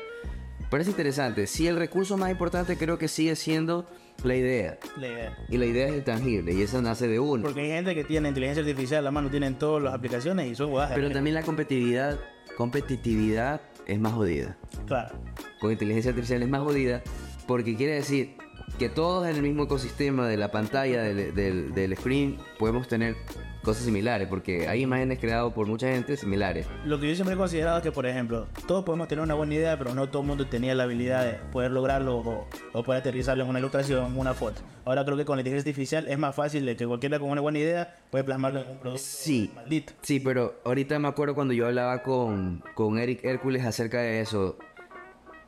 Parece 0.71 0.91
interesante. 0.91 1.47
Sí, 1.47 1.67
el 1.67 1.77
recurso 1.77 2.17
más 2.19 2.31
importante 2.31 2.77
creo 2.77 2.99
que 2.99 3.09
sigue 3.09 3.37
siendo 3.37 3.87
la 4.23 4.35
idea. 4.35 4.79
La 4.99 5.07
idea. 5.07 5.39
Y 5.49 5.57
la 5.57 5.65
idea 5.65 5.87
es 5.89 5.95
intangible 5.95 6.53
y 6.53 6.61
esa 6.61 6.83
nace 6.83 7.09
de 7.09 7.19
uno. 7.21 7.43
Porque 7.45 7.61
hay 7.63 7.69
gente 7.69 7.95
que 7.95 8.05
tiene 8.05 8.29
inteligencia 8.29 8.63
artificial, 8.63 9.03
la 9.05 9.11
mano 9.11 9.31
tienen 9.31 9.55
todas 9.59 9.83
las 9.83 9.95
aplicaciones 9.95 10.47
y 10.51 10.55
son 10.55 10.71
guadas. 10.71 10.93
Pero 10.95 11.11
también 11.11 11.35
la 11.35 11.43
competitividad 11.43 12.19
competitividad 12.59 13.61
es 13.87 14.01
más 14.01 14.15
jodida. 14.15 14.59
Claro. 14.85 15.15
Con 15.61 15.71
inteligencia 15.71 16.11
artificial 16.11 16.43
es 16.43 16.49
más 16.49 16.61
jodida 16.63 17.05
porque 17.47 17.77
quiere 17.77 17.95
decir 17.95 18.37
que 18.81 18.89
todos 18.89 19.29
en 19.29 19.37
el 19.37 19.43
mismo 19.43 19.63
ecosistema 19.63 20.27
de 20.27 20.37
la 20.37 20.51
pantalla, 20.51 21.03
del, 21.05 21.33
del, 21.37 21.73
del 21.73 21.97
screen, 21.97 22.37
podemos 22.59 22.89
tener 22.89 23.15
cosas 23.63 23.85
similares, 23.85 24.29
porque 24.29 24.69
hay 24.69 24.83
imágenes 24.83 25.19
creadas 25.19 25.53
por 25.53 25.67
mucha 25.67 25.89
gente 25.91 26.17
similares. 26.17 26.67
Lo 26.85 26.99
que 27.01 27.09
yo 27.09 27.15
siempre 27.15 27.35
he 27.35 27.37
considerado 27.39 27.79
es 27.79 27.83
que, 27.83 27.93
por 27.93 28.07
ejemplo, 28.07 28.47
todos 28.67 28.85
podemos 28.85 29.09
tener 29.09 29.23
una 29.23 29.35
buena 29.35 29.55
idea, 29.55 29.77
pero 29.79 29.95
no 29.95 30.09
todo 30.09 30.23
el 30.23 30.29
mundo 30.29 30.47
tenía 30.47 30.75
la 30.75 30.85
habilidad 30.85 31.25
de 31.25 31.33
poder 31.53 31.71
lograrlo 31.73 32.19
o, 32.19 32.47
o 32.73 32.83
poder 32.83 33.01
aterrizarlo 33.01 33.45
en 33.45 33.51
una 33.51 33.59
ilustración, 33.59 34.07
en 34.13 34.19
una 34.19 34.33
foto. 34.35 34.61
Ahora 34.85 35.05
creo 35.05 35.17
que 35.17 35.25
con 35.25 35.37
la 35.37 35.41
inteligencia 35.43 35.71
artificial 35.71 36.07
es 36.09 36.19
más 36.19 36.35
fácil 36.35 36.65
de 36.65 36.77
que 36.77 36.87
cualquiera 36.87 37.19
con 37.19 37.29
una 37.31 37.41
buena 37.41 37.59
idea 37.59 37.97
puede 38.11 38.25
plasmarlo 38.25 38.61
en 38.63 38.71
un 38.71 38.79
producto 38.79 39.03
Sí. 39.05 39.51
maldito. 39.55 39.93
Sí, 40.03 40.19
pero 40.21 40.55
ahorita 40.65 40.99
me 40.99 41.09
acuerdo 41.09 41.35
cuando 41.35 41.53
yo 41.53 41.67
hablaba 41.67 42.03
con, 42.03 42.63
con 42.75 42.99
Eric 42.99 43.25
Hércules 43.25 43.65
acerca 43.67 44.01
de 44.01 44.21
eso. 44.21 44.57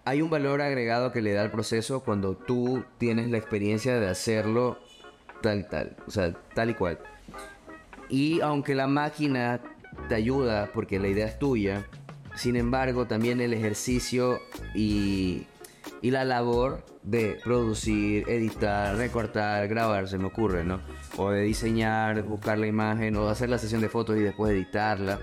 Hay 0.05 0.21
un 0.23 0.31
valor 0.31 0.61
agregado 0.63 1.13
que 1.13 1.23
le 1.23 1.33
da 1.33 1.43
al 1.43 1.51
proceso 1.51 2.01
cuando 2.01 2.35
tú 2.35 2.85
tienes 2.99 3.31
la 3.31 3.39
experiencia 3.39 3.99
de 4.01 4.09
hacerlo 4.09 4.79
tal 5.43 5.61
y 5.61 5.65
tal, 5.65 5.97
o 6.07 6.11
sea, 6.11 6.33
tal 6.55 6.71
y 6.71 6.75
cual. 6.75 6.99
Y 8.11 8.41
aunque 8.41 8.75
la 8.75 8.87
máquina 8.87 9.61
te 10.09 10.15
ayuda 10.15 10.71
porque 10.75 10.99
la 10.99 11.09
idea 11.09 11.27
es 11.27 11.39
tuya, 11.39 11.87
sin 12.35 12.57
embargo 12.57 13.07
también 13.07 13.41
el 13.41 13.53
ejercicio 13.53 14.41
y, 14.75 15.47
y 16.03 16.11
la 16.11 16.25
labor 16.25 16.85
de 17.03 17.39
producir, 17.43 18.29
editar, 18.29 18.97
recortar, 18.97 19.67
grabar, 19.69 20.09
se 20.09 20.19
me 20.19 20.27
ocurre, 20.27 20.65
¿no? 20.65 20.81
O 21.17 21.31
de 21.31 21.43
diseñar, 21.43 22.23
buscar 22.23 22.59
la 22.59 22.67
imagen, 22.67 23.17
o 23.17 23.29
hacer 23.29 23.49
la 23.49 23.59
sesión 23.59 23.81
de 23.81 23.89
fotos 23.89 24.17
y 24.17 24.21
después 24.21 24.53
editarla, 24.53 25.19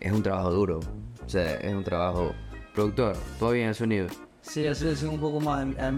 es 0.00 0.12
un 0.12 0.22
trabajo 0.22 0.50
duro. 0.50 0.80
O 1.24 1.28
sea, 1.28 1.54
es 1.54 1.72
un 1.72 1.84
trabajo 1.84 2.34
productor. 2.74 3.16
Todo 3.38 3.52
bien 3.52 3.68
el 3.68 3.74
sonido. 3.74 4.08
Sí, 4.42 4.64
eso 4.66 4.90
es 4.90 5.02
un 5.02 5.18
poco 5.18 5.40
más 5.40 5.66
a. 5.78 5.90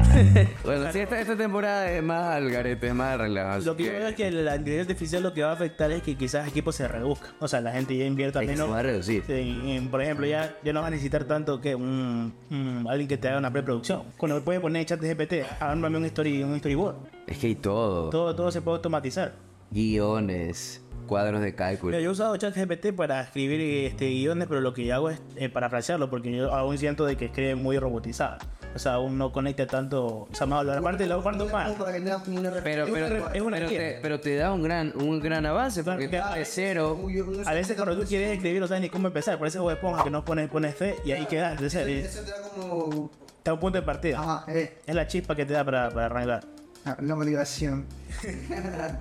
Bueno, 0.64 0.92
sí, 0.92 0.98
esta, 1.00 1.20
esta 1.20 1.36
temporada 1.36 1.90
es 1.90 2.02
más 2.02 2.34
al 2.36 2.50
garete, 2.50 2.88
es 2.88 2.94
más 2.94 3.18
relajado. 3.18 3.64
Lo 3.64 3.76
que 3.76 3.84
yo 3.84 3.92
veo 3.92 4.08
es 4.08 4.14
que 4.14 4.30
la 4.30 4.56
inteligencia 4.56 4.92
artificial 4.92 5.22
lo 5.22 5.32
que 5.32 5.42
va 5.42 5.50
a 5.50 5.52
afectar 5.54 5.90
es 5.90 6.02
que 6.02 6.16
quizás 6.16 6.46
equipos 6.48 6.76
se 6.76 6.86
reduzcan. 6.88 7.30
O 7.40 7.48
sea, 7.48 7.60
la 7.60 7.72
gente 7.72 7.96
ya 7.96 8.04
invierta 8.04 8.40
que 8.40 8.46
se 8.46 8.52
menos. 8.52 8.70
va 8.70 8.78
a 8.80 8.82
reducir. 8.82 9.22
Sí, 9.26 9.32
en- 9.66 9.88
por 9.88 10.02
ejemplo, 10.02 10.26
ya, 10.26 10.54
ya 10.64 10.72
no 10.72 10.80
vas 10.80 10.88
a 10.88 10.90
necesitar 10.90 11.24
tanto 11.24 11.60
que 11.60 11.74
un, 11.74 12.32
un- 12.50 12.86
alguien 12.88 13.08
que 13.08 13.16
te 13.18 13.28
haga 13.28 13.38
una 13.38 13.52
preproducción. 13.52 14.02
Cuando 14.16 14.42
puedes 14.42 14.60
poner 14.60 14.84
chat 14.86 15.00
de 15.00 15.14
GPT, 15.14 15.46
hágame 15.60 15.96
un, 15.96 16.04
story, 16.06 16.42
un 16.42 16.58
storyboard. 16.58 16.96
Es 17.26 17.38
que 17.38 17.48
hay 17.48 17.54
todo. 17.56 18.10
Todo, 18.10 18.34
todo 18.34 18.50
se 18.50 18.60
puede 18.62 18.76
automatizar. 18.76 19.32
Guiones, 19.70 20.82
cuadros 21.06 21.40
de 21.40 21.54
cálculo. 21.54 21.90
Mira, 21.92 22.02
yo 22.02 22.10
he 22.10 22.12
usado 22.12 22.36
chat 22.36 22.54
GPT 22.56 22.92
para 22.94 23.20
escribir 23.22 23.60
este, 23.86 24.08
guiones, 24.10 24.46
pero 24.48 24.60
lo 24.60 24.72
que 24.74 24.84
yo 24.84 24.94
hago 24.94 25.10
es 25.10 25.20
eh, 25.36 25.48
parafrasearlo, 25.48 26.10
porque 26.10 26.30
yo 26.36 26.52
aún 26.54 26.78
siento 26.78 27.04
de 27.06 27.16
que 27.16 27.26
escribe 27.26 27.54
muy 27.54 27.78
robotizado. 27.78 28.38
O 28.74 28.78
sea, 28.78 28.94
aún 28.94 29.18
no 29.18 29.32
conecta 29.32 29.66
tanto. 29.66 30.06
O 30.06 30.28
sea, 30.32 30.46
más 30.46 30.64
la 30.64 30.80
parte 30.80 31.02
de 31.02 31.08
la 31.08 31.16
como 31.16 32.38
una 32.38 32.50
Pero, 32.62 32.84
Es 32.86 32.90
una 32.92 33.08
pero, 33.08 33.30
es 33.32 33.42
una 33.42 33.56
pero, 33.56 33.68
te, 33.68 33.98
pero 34.00 34.20
te 34.20 34.36
da 34.36 34.52
un 34.52 34.62
gran, 34.62 34.92
un 34.96 35.18
gran 35.20 35.44
avance 35.44 35.82
porque 35.82 36.08
Claro, 36.08 36.36
de 36.36 36.44
cero. 36.44 36.98
A 37.46 37.52
veces 37.52 37.76
cuando 37.76 37.96
tú 37.98 38.06
quieres 38.06 38.30
escribir 38.30 38.60
no 38.60 38.68
sabes 38.68 38.82
ni 38.82 38.88
cómo 38.90 39.08
empezar. 39.08 39.38
Por 39.38 39.48
eso 39.48 39.62
vos 39.62 39.72
esponja 39.72 40.04
que 40.04 40.10
no 40.10 40.24
pones, 40.24 40.48
pones 40.48 40.74
fe 40.76 40.96
y 41.04 41.12
ahí 41.12 41.26
quedas. 41.26 41.52
Entonces, 41.52 41.86
eh, 41.86 42.00
Eso 42.00 42.20
te 42.22 42.30
da 42.30 42.36
como. 42.54 43.10
está 43.38 43.50
a 43.50 43.54
un 43.54 43.60
punto 43.60 43.78
de 43.80 43.84
partida. 43.84 44.20
Ajá, 44.20 44.44
eh, 44.48 44.78
Es 44.86 44.94
la 44.94 45.06
chispa 45.08 45.34
que 45.34 45.44
te 45.44 45.52
da 45.52 45.64
para, 45.64 45.88
para 45.90 46.06
arrancar. 46.06 46.44
ah, 46.84 46.96
la 47.00 47.14
motivación. 47.16 47.86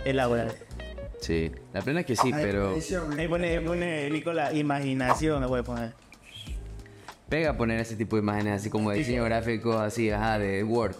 El 0.05 0.19
agua. 0.19 0.45
Sí, 1.21 1.51
la 1.73 1.81
plena 1.81 1.99
es 1.99 2.05
que 2.05 2.15
sí, 2.15 2.31
pero 2.31 2.75
Ahí 3.17 3.27
pone, 3.27 3.59
pone 3.61 4.09
Nicola, 4.09 4.53
imaginación, 4.53 5.41
me 5.41 5.47
voy 5.47 5.59
a 5.59 5.63
poner. 5.63 5.93
Pega 7.29 7.55
poner 7.55 7.79
ese 7.79 7.95
tipo 7.95 8.15
de 8.15 8.21
imágenes 8.21 8.62
así 8.62 8.69
como 8.69 8.91
de 8.91 8.98
diseño 8.98 9.24
gráfico, 9.24 9.77
así, 9.77 10.09
ajá, 10.09 10.39
de 10.39 10.63
Word. 10.63 10.95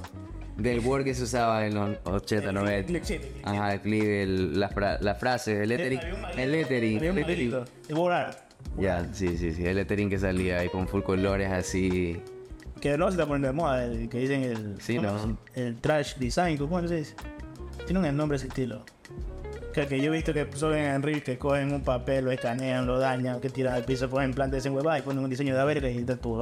Del 0.58 0.80
Word 0.82 1.06
que 1.06 1.14
se 1.14 1.24
usaba 1.24 1.66
en 1.66 1.74
los 1.74 1.98
80, 2.04 2.52
90. 2.52 2.94
Ajá, 3.44 3.74
el 3.74 3.82
clip, 3.82 4.04
el, 4.04 4.60
las, 4.60 4.72
las 5.02 5.18
frases, 5.18 5.60
el 5.60 5.70
lettering. 5.70 6.00
El 6.38 6.52
lettering. 6.52 7.10
Un 7.10 7.16
maldito. 7.16 7.66
El 7.88 7.96
borrar. 7.96 8.48
Ya, 8.78 9.08
sí, 9.14 9.38
sí, 9.38 9.54
sí, 9.54 9.66
el 9.66 9.78
lettering 9.78 10.10
que 10.10 10.20
salía 10.20 10.60
ahí 10.60 10.70
con 10.70 10.88
full 10.88 11.02
colores 11.02 11.50
así. 11.50 12.22
Que 12.82 12.98
no 12.98 13.06
se 13.08 13.12
está 13.12 13.26
poniendo 13.26 13.48
de 13.48 13.54
moda, 13.54 13.86
el 13.86 14.10
que 14.10 14.20
dicen 14.20 14.44
el. 14.44 14.82
Sí, 14.82 14.98
¿cómo 14.98 15.12
no. 15.12 15.38
El 15.56 15.78
trash 15.78 16.16
design, 16.16 16.58
¿cómo 16.58 16.86
se 16.88 16.96
dice? 16.96 17.16
Tiene 17.86 18.08
un 18.08 18.18
nombre 18.18 18.38
ese 18.38 18.48
estilo. 18.48 18.84
Que, 19.74 20.02
yo 20.02 20.12
he 20.12 20.16
visto 20.16 20.34
que 20.34 20.48
suben 20.56 20.84
en 20.84 21.04
Reel 21.04 21.24
que 21.24 21.38
cogen 21.38 21.74
un 21.74 21.84
papel, 21.84 22.26
lo 22.26 22.32
escanean, 22.32 22.88
lo 22.88 23.00
dañan, 23.00 23.40
que 23.40 23.50
tiran 23.50 23.76
al 23.76 23.86
piso, 23.86 24.10
ponen 24.10 24.34
plantas 24.34 24.66
en 24.66 24.74
huevada 24.74 25.00
y 25.00 25.02
ponen 25.04 25.24
un 25.24 25.30
diseño 25.30 25.56
de 25.56 25.64
verga 25.64 25.90
y 25.90 26.00
está 26.00 26.16
tu 26.16 26.38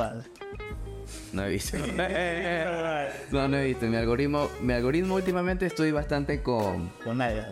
No 1.34 1.44
he 1.46 1.50
visto. 1.50 1.78
No, 3.32 3.48
no 3.48 3.58
he 3.58 3.66
visto. 3.66 3.86
Mi 3.86 3.98
algoritmo, 3.98 4.50
mi 4.62 4.74
algoritmo 4.74 5.16
últimamente 5.16 5.66
estoy 5.66 5.92
bastante 5.92 6.42
con. 6.42 6.90
Con 7.04 7.18
nadie. 7.18 7.44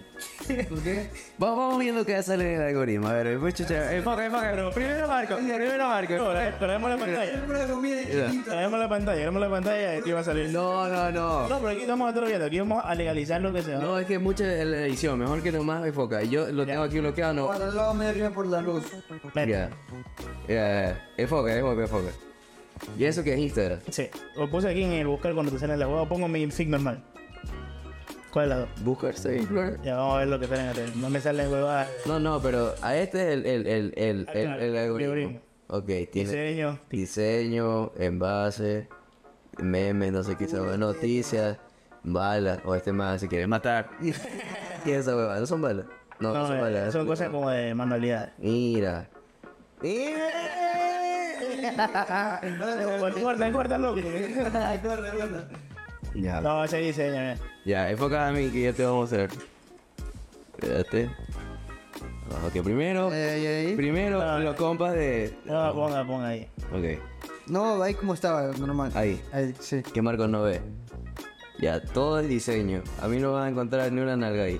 ¿Por 0.69 0.81
qué? 0.81 1.09
Vamos, 1.37 1.57
vamos 1.57 1.79
viendo 1.79 2.05
qué 2.05 2.21
sale 2.23 2.53
en 2.55 2.61
el 2.61 2.67
algoritmo. 2.67 3.07
A 3.07 3.13
ver, 3.13 3.27
después 3.29 3.53
chucha. 3.53 3.93
Enfoca, 3.93 4.25
enfoca, 4.25 4.51
pero 4.51 4.71
primero 4.71 5.07
marco. 5.07 5.35
Primero 5.35 5.87
marco. 5.87 6.13
Traemos 6.59 6.89
la 6.89 6.97
pantalla. 6.97 7.45
Traemos 8.45 8.79
la 8.79 8.89
pantalla, 8.89 9.19
traemos 9.19 9.41
la 9.41 9.49
pantalla 9.49 9.95
y 9.95 9.97
aquí 9.99 10.11
va 10.11 10.19
a 10.19 10.23
salir. 10.23 10.49
No, 10.49 10.87
no, 10.87 11.11
no. 11.11 11.49
No, 11.49 11.57
pero 11.59 11.69
aquí 11.69 11.81
estamos 11.81 12.09
otro 12.09 12.25
viendo, 12.25 12.45
aquí 12.45 12.59
vamos 12.59 12.83
a 12.85 12.95
legalizar 12.95 13.41
lo 13.41 13.53
que 13.53 13.61
sea. 13.61 13.79
No, 13.79 13.99
es 13.99 14.05
que 14.05 14.19
mucha 14.19 14.45
es 14.51 14.65
la 14.65 14.77
edición. 14.85 15.19
Mejor 15.19 15.41
que 15.41 15.51
nomás 15.51 15.85
enfoca. 15.85 16.23
Yo 16.23 16.51
lo 16.51 16.65
tengo 16.65 16.83
aquí 16.83 16.99
bloqueado, 16.99 17.33
no. 17.33 17.71
Lo 17.71 17.93
me 17.93 18.07
arriba 18.07 18.29
por 18.29 18.47
la 18.47 18.61
luz. 18.61 18.83
Ya, 19.35 19.69
ya. 20.47 21.09
Enfoca, 21.17 21.55
enfoca, 21.55 21.81
enfoca. 21.81 22.09
¿Y 22.97 23.05
eso 23.05 23.23
que 23.23 23.33
es 23.33 23.39
Instagram? 23.39 23.79
Sí, 23.89 24.07
lo 24.35 24.49
puse 24.49 24.69
aquí 24.69 24.83
en 24.83 24.91
el 24.93 25.07
buscar 25.07 25.33
cuando 25.33 25.51
te 25.51 25.59
sale 25.59 25.77
la 25.77 25.87
hueva, 25.87 26.07
pongo 26.07 26.27
mi 26.27 26.45
feed 26.51 26.67
normal. 26.67 27.03
¿Cuál 28.31 28.45
es 28.45 28.49
la 28.49 28.57
dos? 28.57 28.69
Buscar 28.83 29.11
Explorer. 29.11 29.79
Ya 29.81 29.95
vamos 29.95 30.15
a 30.15 30.19
ver 30.19 30.27
lo 30.27 30.39
que 30.39 30.47
sale 30.47 30.67
en 30.69 30.73
tele. 30.73 30.91
No 30.97 31.09
me 31.09 31.21
sale 31.21 31.47
hueva. 31.47 31.87
No, 32.05 32.19
no, 32.19 32.41
pero 32.41 32.73
a 32.81 32.95
este 32.97 33.21
es 33.21 33.33
el, 33.33 33.45
el, 33.45 33.67
el, 33.67 33.93
el, 33.95 34.29
el, 34.33 34.47
Acá, 34.51 34.57
el 34.65 34.77
algoritmo. 34.77 35.39
Ok, 35.67 35.85
tiene 36.11 36.29
Diseño. 36.29 36.79
diseño, 36.89 37.91
envase, 37.97 38.87
memes, 39.57 40.11
no 40.11 40.23
sé 40.23 40.35
qué, 40.35 40.43
esa 40.43 40.57
noticias, 40.77 41.57
balas, 42.03 42.59
o 42.65 42.75
este 42.75 42.91
más 42.91 43.21
si 43.21 43.27
quieres 43.27 43.47
matar. 43.47 43.89
¿Qué 44.83 44.95
es 44.95 44.99
esa 44.99 45.15
hueva? 45.15 45.39
¿No 45.39 45.47
son 45.47 45.61
balas? 45.61 45.85
No, 46.19 46.33
no, 46.33 46.39
No, 46.41 46.47
son 46.47 46.57
eh, 46.57 46.61
balas. 46.61 46.93
son 46.93 47.07
cosas 47.07 47.29
como 47.29 47.49
de 47.49 47.73
manualidad. 47.73 48.33
Mira. 48.37 49.09
Loco. 53.77 53.99
Ya, 56.15 56.41
No, 56.41 56.63
ese 56.63 56.77
diseño. 56.77 57.15
eh. 57.21 57.37
ya, 57.65 57.89
enfoca 57.89 58.27
a 58.27 58.31
mí 58.31 58.49
que 58.49 58.61
ya 58.61 58.73
te 58.73 58.85
vamos 58.85 59.11
a 59.11 59.15
hacer. 59.15 59.29
Espérate. 60.53 61.09
Ok, 62.47 62.63
primero, 62.63 63.09
Ahí, 63.09 63.21
ahí, 63.21 63.45
ahí. 63.47 63.75
primero 63.75 64.39
los 64.39 64.55
compas 64.55 64.93
de... 64.93 65.37
No, 65.45 65.73
ponga, 65.73 66.05
ponga 66.05 66.27
ahí. 66.29 66.47
Ok, 66.73 66.99
No, 67.47 67.81
ahí 67.83 67.93
como 67.93 68.13
estaba, 68.13 68.47
normal. 68.57 68.91
ahí. 68.95 69.21
Ahí, 69.31 69.53
sí. 69.59 69.83
que 69.83 70.01
Marcos 70.01 70.27
no 70.29 70.41
ve. 70.43 70.61
Ya, 71.59 71.81
todo 71.81 72.19
es 72.19 72.27
diseño. 72.27 72.81
A 73.01 73.07
mí 73.07 73.17
no 73.19 73.33
van 73.33 73.43
a 73.43 73.49
encontrar 73.49 73.91
ni 73.91 74.01
una 74.01 74.15
nalga 74.17 74.43
ahí. 74.43 74.59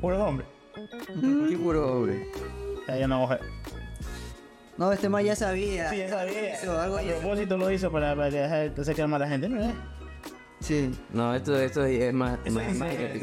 Puro 0.00 0.24
hombre. 0.24 0.46
Qué 1.48 1.56
puro 1.56 1.92
hombre. 1.98 2.28
Ya, 2.88 2.96
ya 2.98 3.06
no 3.08 3.20
mujer. 3.20 3.40
No, 4.78 4.92
este 4.92 5.08
más 5.08 5.22
ya 5.24 5.36
sabía. 5.36 5.90
Sí, 5.90 5.98
ya 5.98 6.08
sabía. 6.08 6.54
Eso, 6.54 6.78
algo 6.80 6.96
A 6.98 7.02
propósito 7.02 7.56
lo 7.56 7.70
hizo 7.70 7.90
para, 7.92 8.16
para 8.16 8.30
que 8.30 8.36
dejar- 8.38 8.72
hacer 8.80 8.94
quedar 8.94 9.08
mal 9.08 9.22
a 9.22 9.24
la 9.26 9.30
gente, 9.30 9.48
¿no? 9.48 9.72
Sí. 10.60 10.90
No, 11.12 11.34
esto, 11.34 11.58
esto 11.60 11.84
es 11.84 12.14
más... 12.14 12.38
Eso 12.44 12.54
más- 12.60 12.74
más 12.76 12.92
eso 12.94 13.16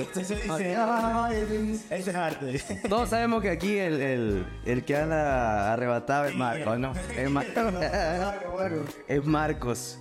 dice- 1.53 1.71
es- 1.73 1.91
Eso 1.91 2.09
es 2.11 2.15
arte. 2.15 2.61
Todos 2.89 3.09
sabemos 3.09 3.41
que 3.41 3.49
aquí 3.49 3.77
el, 3.77 4.01
el, 4.01 4.45
el 4.65 4.83
que 4.85 4.95
anda 4.97 5.71
arrebatado 5.73 6.25
es 6.25 6.35
Marcos, 6.35 6.77
¿no? 6.79 6.91
Es, 7.17 7.29
Mar- 7.31 7.45
es 9.07 9.25
Marcos. 9.25 9.99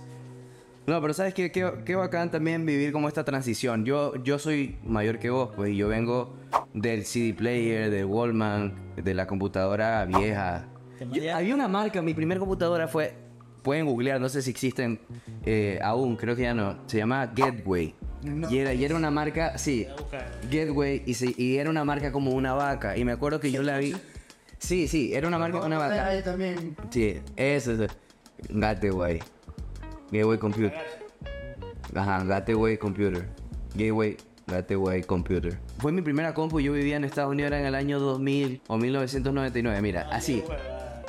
No, 0.85 0.99
pero 1.01 1.13
¿sabes 1.13 1.33
qué? 1.33 1.51
Qué, 1.51 1.71
qué 1.85 1.95
bacán 1.95 2.29
también 2.31 2.65
vivir 2.65 2.91
como 2.91 3.07
esta 3.07 3.23
transición. 3.23 3.85
Yo, 3.85 4.15
yo 4.23 4.37
soy 4.39 4.77
mayor 4.83 5.19
que 5.19 5.29
vos, 5.29 5.49
pues, 5.55 5.71
y 5.71 5.77
yo 5.77 5.87
vengo 5.87 6.35
del 6.73 7.05
CD 7.05 7.33
player, 7.33 7.89
del 7.91 8.05
Wallman, 8.05 8.73
de 8.97 9.13
la 9.13 9.27
computadora 9.27 10.05
vieja. 10.05 10.65
Yo- 11.11 11.35
había 11.35 11.53
una 11.55 11.67
marca, 11.67 12.01
mi 12.01 12.13
primer 12.13 12.39
computadora 12.39 12.87
fue, 12.87 13.13
pueden 13.63 13.85
googlear, 13.85 14.19
no 14.21 14.29
sé 14.29 14.41
si 14.41 14.49
existen 14.51 14.99
eh, 15.45 15.79
aún, 15.83 16.15
creo 16.15 16.35
que 16.35 16.43
ya 16.43 16.53
no, 16.53 16.79
se 16.87 16.97
llamaba 16.97 17.31
Getway. 17.35 17.95
No. 18.23 18.49
Y, 18.51 18.57
era, 18.59 18.73
y 18.73 18.83
era 18.83 18.95
una 18.95 19.11
marca, 19.11 19.57
sí, 19.57 19.87
Getway, 20.49 21.03
y, 21.05 21.13
se- 21.13 21.33
y 21.37 21.57
era 21.57 21.69
una 21.69 21.85
marca 21.85 22.11
como 22.11 22.31
una 22.31 22.53
vaca. 22.53 22.97
Y 22.97 23.05
me 23.05 23.13
acuerdo 23.13 23.39
que 23.39 23.51
yo 23.51 23.63
la 23.63 23.77
vi. 23.77 23.95
Sí, 24.57 24.89
sí, 24.89 25.13
era 25.13 25.27
una 25.27 25.37
marca 25.37 25.53
como 25.59 25.67
una 25.67 25.77
vaca. 25.77 26.07
Ahí 26.07 26.21
también. 26.21 26.75
Sí, 26.89 27.17
eso 27.37 27.81
es. 27.83 27.91
Gateway. 28.49 29.19
Gateway 30.11 30.37
Computer. 30.37 30.73
Ajá, 31.95 32.23
Gateway 32.25 32.77
Computer. 32.77 33.25
Gateway, 33.75 34.17
Gateway 34.47 35.01
Computer. 35.03 35.57
Fue 35.77 35.91
mi 35.93 36.01
primera 36.01 36.33
compu, 36.33 36.59
yo 36.59 36.73
vivía 36.73 36.97
en 36.97 37.05
Estados 37.05 37.31
Unidos 37.31 37.47
era 37.51 37.59
en 37.61 37.67
el 37.67 37.75
año 37.75 37.99
2000 37.99 38.61
o 38.67 38.77
1999. 38.77 39.81
Mira, 39.81 40.09
así. 40.11 40.43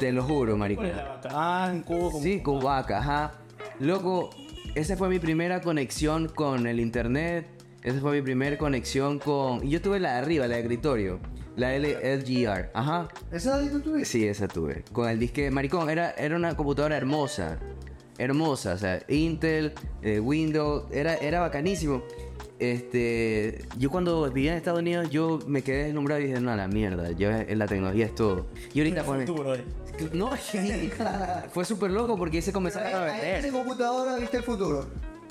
Te 0.00 0.12
lo 0.12 0.22
juro, 0.22 0.56
maricón. 0.56 0.90
Ah, 1.28 1.70
en 1.70 1.82
Cuba. 1.82 2.22
Sí, 2.22 2.40
con 2.40 2.58
vaca, 2.60 3.00
ajá. 3.00 3.32
Loco, 3.80 4.30
esa 4.74 4.96
fue 4.96 5.10
mi 5.10 5.18
primera 5.18 5.60
conexión 5.60 6.26
con 6.26 6.66
el 6.66 6.80
internet. 6.80 7.46
Esa 7.82 8.00
fue 8.00 8.12
mi 8.12 8.22
primera 8.22 8.56
conexión 8.56 9.18
con... 9.18 9.62
y 9.62 9.68
Yo 9.68 9.82
tuve 9.82 10.00
la 10.00 10.14
de 10.14 10.18
arriba, 10.20 10.46
la 10.46 10.54
de 10.54 10.62
escritorio. 10.62 11.20
La 11.54 11.76
LGR, 11.76 12.70
ajá. 12.72 13.08
¿Esa 13.30 13.58
la 13.58 13.70
tú 13.70 13.80
tuviste? 13.80 14.06
Sí, 14.06 14.26
esa 14.26 14.48
tuve. 14.48 14.84
Con 14.90 15.06
el 15.06 15.18
disque... 15.18 15.50
Maricón, 15.50 15.90
era, 15.90 16.12
era 16.12 16.34
una 16.34 16.56
computadora 16.56 16.96
hermosa. 16.96 17.58
Hermosa, 18.16 18.72
o 18.72 18.78
sea, 18.78 19.02
Intel, 19.06 19.74
eh, 20.00 20.18
Windows, 20.18 20.84
era, 20.92 21.16
era 21.16 21.40
bacanísimo. 21.40 22.02
Este, 22.60 23.64
yo 23.78 23.90
cuando 23.90 24.30
vivía 24.30 24.52
en 24.52 24.58
Estados 24.58 24.80
Unidos, 24.80 25.08
yo 25.08 25.38
me 25.46 25.62
quedé 25.62 25.84
deslumbrado 25.84 26.20
y 26.20 26.26
dije, 26.26 26.40
no, 26.40 26.54
la 26.54 26.68
mierda, 26.68 27.10
yo, 27.12 27.30
la 27.32 27.66
tecnología 27.66 28.04
es 28.04 28.14
todo. 28.14 28.46
Y 28.74 28.80
ahorita 28.80 29.02
Futuro, 29.02 29.54
eh. 29.54 29.64
No, 30.12 30.30
fue 31.52 31.64
súper 31.64 31.90
loco 31.90 32.16
porque 32.18 32.42
se 32.42 32.52
comenzaron 32.52 32.92
a 32.94 33.08
En 33.08 33.14
esa 33.16 33.32
vender. 33.32 33.52
computadora 33.52 34.16
viste 34.16 34.36
el 34.36 34.42
futuro. 34.42 34.86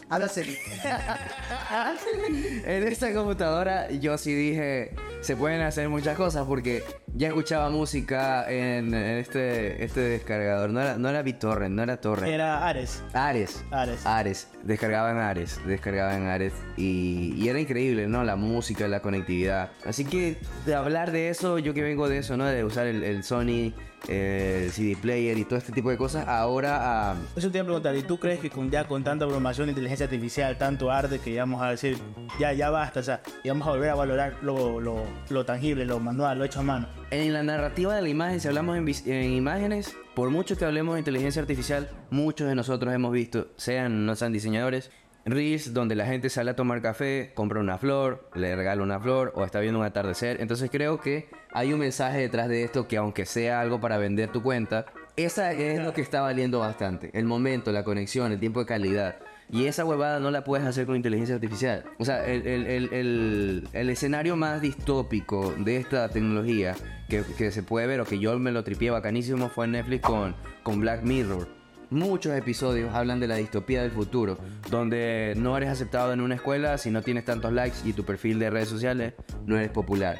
Habla 0.10 0.28
serio. 0.28 0.56
En 2.66 2.88
esta 2.88 3.14
computadora 3.14 3.92
yo 3.92 4.18
sí 4.18 4.34
dije, 4.34 4.96
se 5.22 5.36
pueden 5.36 5.62
hacer 5.62 5.90
muchas 5.90 6.16
cosas 6.16 6.46
porque 6.48 6.84
ya 7.14 7.28
escuchaba 7.28 7.70
música 7.70 8.50
en, 8.50 8.94
en 8.94 9.18
este, 9.18 9.84
este 9.84 10.00
descargador. 10.02 10.70
No 10.70 10.82
era, 10.82 10.98
no 10.98 11.10
era 11.10 11.22
BitTorrent, 11.22 11.76
no 11.76 11.84
era 11.84 12.00
Torrent. 12.00 12.32
Era 12.34 12.68
Ares. 12.68 13.04
Ares. 13.14 13.64
Ares. 13.72 14.06
Ares. 14.06 14.48
Descargaban 14.64 15.18
Ares. 15.18 15.60
Descargaban 15.66 16.28
Ares. 16.28 16.54
Y, 16.78 17.34
y 17.38 17.50
era 17.50 17.60
increíble, 17.60 18.08
¿no? 18.08 18.24
La 18.24 18.36
música, 18.36 18.88
la 18.88 19.02
conectividad. 19.02 19.72
Así 19.86 20.06
que 20.06 20.38
de 20.66 20.76
hablar 20.76 21.12
de 21.12 21.30
eso, 21.30 21.60
yo 21.60 21.74
que 21.74 21.82
vengo 21.82 22.08
de 22.08 22.20
eso, 22.20 22.38
¿no? 22.38 22.46
De 22.46 22.64
usar 22.64 22.88
el, 22.88 23.04
el 23.04 23.24
Sony, 23.24 23.74
eh, 24.08 24.70
CD 24.72 24.96
player 24.96 25.38
y 25.38 25.46
todo 25.46 25.58
este 25.58 25.72
tipo 25.72 25.90
de 25.90 25.98
cosas, 25.98 26.28
ahora 26.28 27.12
a... 27.12 27.16
Eso 27.36 27.52
te 27.52 27.58
iba 27.58 27.64
a 27.64 27.66
preguntar, 27.66 27.96
¿y 27.96 28.04
tú 28.04 28.20
crees 28.20 28.40
que 28.40 28.50
con, 28.50 28.70
ya 28.72 28.88
con 28.88 29.04
tanta 29.04 29.26
programación 29.26 29.68
de 29.68 29.72
inteligencia 29.72 30.06
artificial, 30.06 30.58
tanto 30.58 30.92
arte, 30.92 31.20
que 31.20 31.34
ya 31.34 31.42
vamos 31.42 31.62
a 31.62 31.72
decir, 31.72 31.98
ya, 32.40 32.54
ya 32.54 32.70
basta, 32.70 33.00
o 33.00 33.04
sea, 33.04 33.22
y 33.44 33.50
vamos 33.50 33.68
a 33.68 33.72
volver 33.72 33.90
a 33.90 33.96
valorar 33.96 34.38
lo, 34.42 34.80
lo, 34.80 35.04
lo 35.30 35.46
tangible, 35.46 35.86
lo 35.86 36.00
manual, 36.00 36.40
lo 36.40 36.46
hecho 36.46 36.60
a 36.60 36.64
mano? 36.64 36.88
En 37.12 37.34
la 37.34 37.44
narrativa 37.44 37.96
de 37.96 38.02
la 38.02 38.10
imagen, 38.10 38.40
si 38.40 38.48
hablamos 38.48 38.78
en, 38.78 39.12
en 39.12 39.34
imágenes, 39.34 39.96
por 40.14 40.30
mucho 40.30 40.58
que 40.58 40.66
hablemos 40.66 40.96
de 40.96 41.00
inteligencia 41.00 41.42
artificial, 41.42 41.90
muchos 42.10 42.48
de 42.48 42.56
nosotros 42.56 42.94
hemos 42.94 43.12
visto, 43.12 43.48
sean 43.56 44.06
no 44.06 44.16
sean 44.16 44.34
diseñadores, 44.34 44.92
reels 45.26 45.74
donde 45.74 45.96
la 45.96 46.06
gente 46.06 46.30
sale 46.30 46.52
a 46.52 46.56
tomar 46.56 46.82
café, 46.82 47.32
compra 47.36 47.60
una 47.60 47.78
flor, 47.78 48.30
le 48.36 48.56
regala 48.56 48.82
una 48.84 49.00
flor 49.00 49.32
o 49.36 49.44
está 49.46 49.60
viendo 49.60 49.80
un 49.80 49.86
atardecer. 49.86 50.42
Entonces 50.42 50.70
creo 50.72 51.00
que 51.00 51.30
hay 51.52 51.74
un 51.74 51.80
mensaje 51.80 52.20
detrás 52.20 52.48
de 52.50 52.64
esto 52.64 52.88
que 52.88 52.98
aunque 52.98 53.26
sea 53.26 53.62
algo 53.62 53.80
para 53.80 53.98
vender 53.98 54.32
tu 54.32 54.42
cuenta, 54.42 54.86
esa 55.16 55.52
es 55.52 55.84
lo 55.84 55.94
que 55.94 56.02
está 56.02 56.22
valiendo 56.22 56.60
bastante. 56.60 57.10
El 57.14 57.26
momento, 57.26 57.72
la 57.72 57.84
conexión, 57.84 58.32
el 58.32 58.40
tiempo 58.40 58.62
de 58.62 58.66
calidad. 58.66 59.18
Y 59.52 59.66
esa 59.66 59.84
huevada 59.84 60.20
no 60.20 60.30
la 60.30 60.44
puedes 60.44 60.66
hacer 60.68 60.86
con 60.86 60.96
inteligencia 60.96 61.34
artificial. 61.36 61.84
O 61.98 62.06
sea, 62.06 62.24
el, 62.28 62.46
el- 62.46 62.68
el- 62.94 63.68
el- 63.74 63.90
escenario 63.90 64.36
más 64.36 64.62
distópico 64.62 65.54
de 65.58 65.78
esta 65.78 66.08
tecnología 66.10 66.76
que, 67.10 67.24
que 67.36 67.50
se 67.52 67.64
puede 67.64 67.88
ver 67.88 68.00
o 68.00 68.06
que 68.06 68.20
yo 68.20 68.38
me 68.38 68.52
lo 68.52 68.64
tripié 68.64 68.92
bacanísimo 68.92 69.50
fue 69.50 69.66
en 69.66 69.72
Netflix 69.72 70.04
con, 70.04 70.36
con 70.62 70.80
Black 70.80 71.02
Mirror. 71.02 71.48
Muchos 71.92 72.38
episodios 72.38 72.94
hablan 72.94 73.20
de 73.20 73.28
la 73.28 73.36
distopía 73.36 73.82
del 73.82 73.92
futuro, 73.92 74.38
donde 74.70 75.34
no 75.36 75.58
eres 75.58 75.70
aceptado 75.70 76.14
en 76.14 76.22
una 76.22 76.36
escuela 76.36 76.78
si 76.78 76.92
no 76.92 77.02
tienes 77.02 77.26
tantos 77.26 77.52
likes 77.52 77.78
y 77.84 77.94
tu 77.94 78.06
perfil 78.06 78.38
de 78.38 78.52
redes 78.52 78.70
sociales 78.70 79.14
no 79.48 79.58
eres 79.58 79.72
popular. 79.72 80.20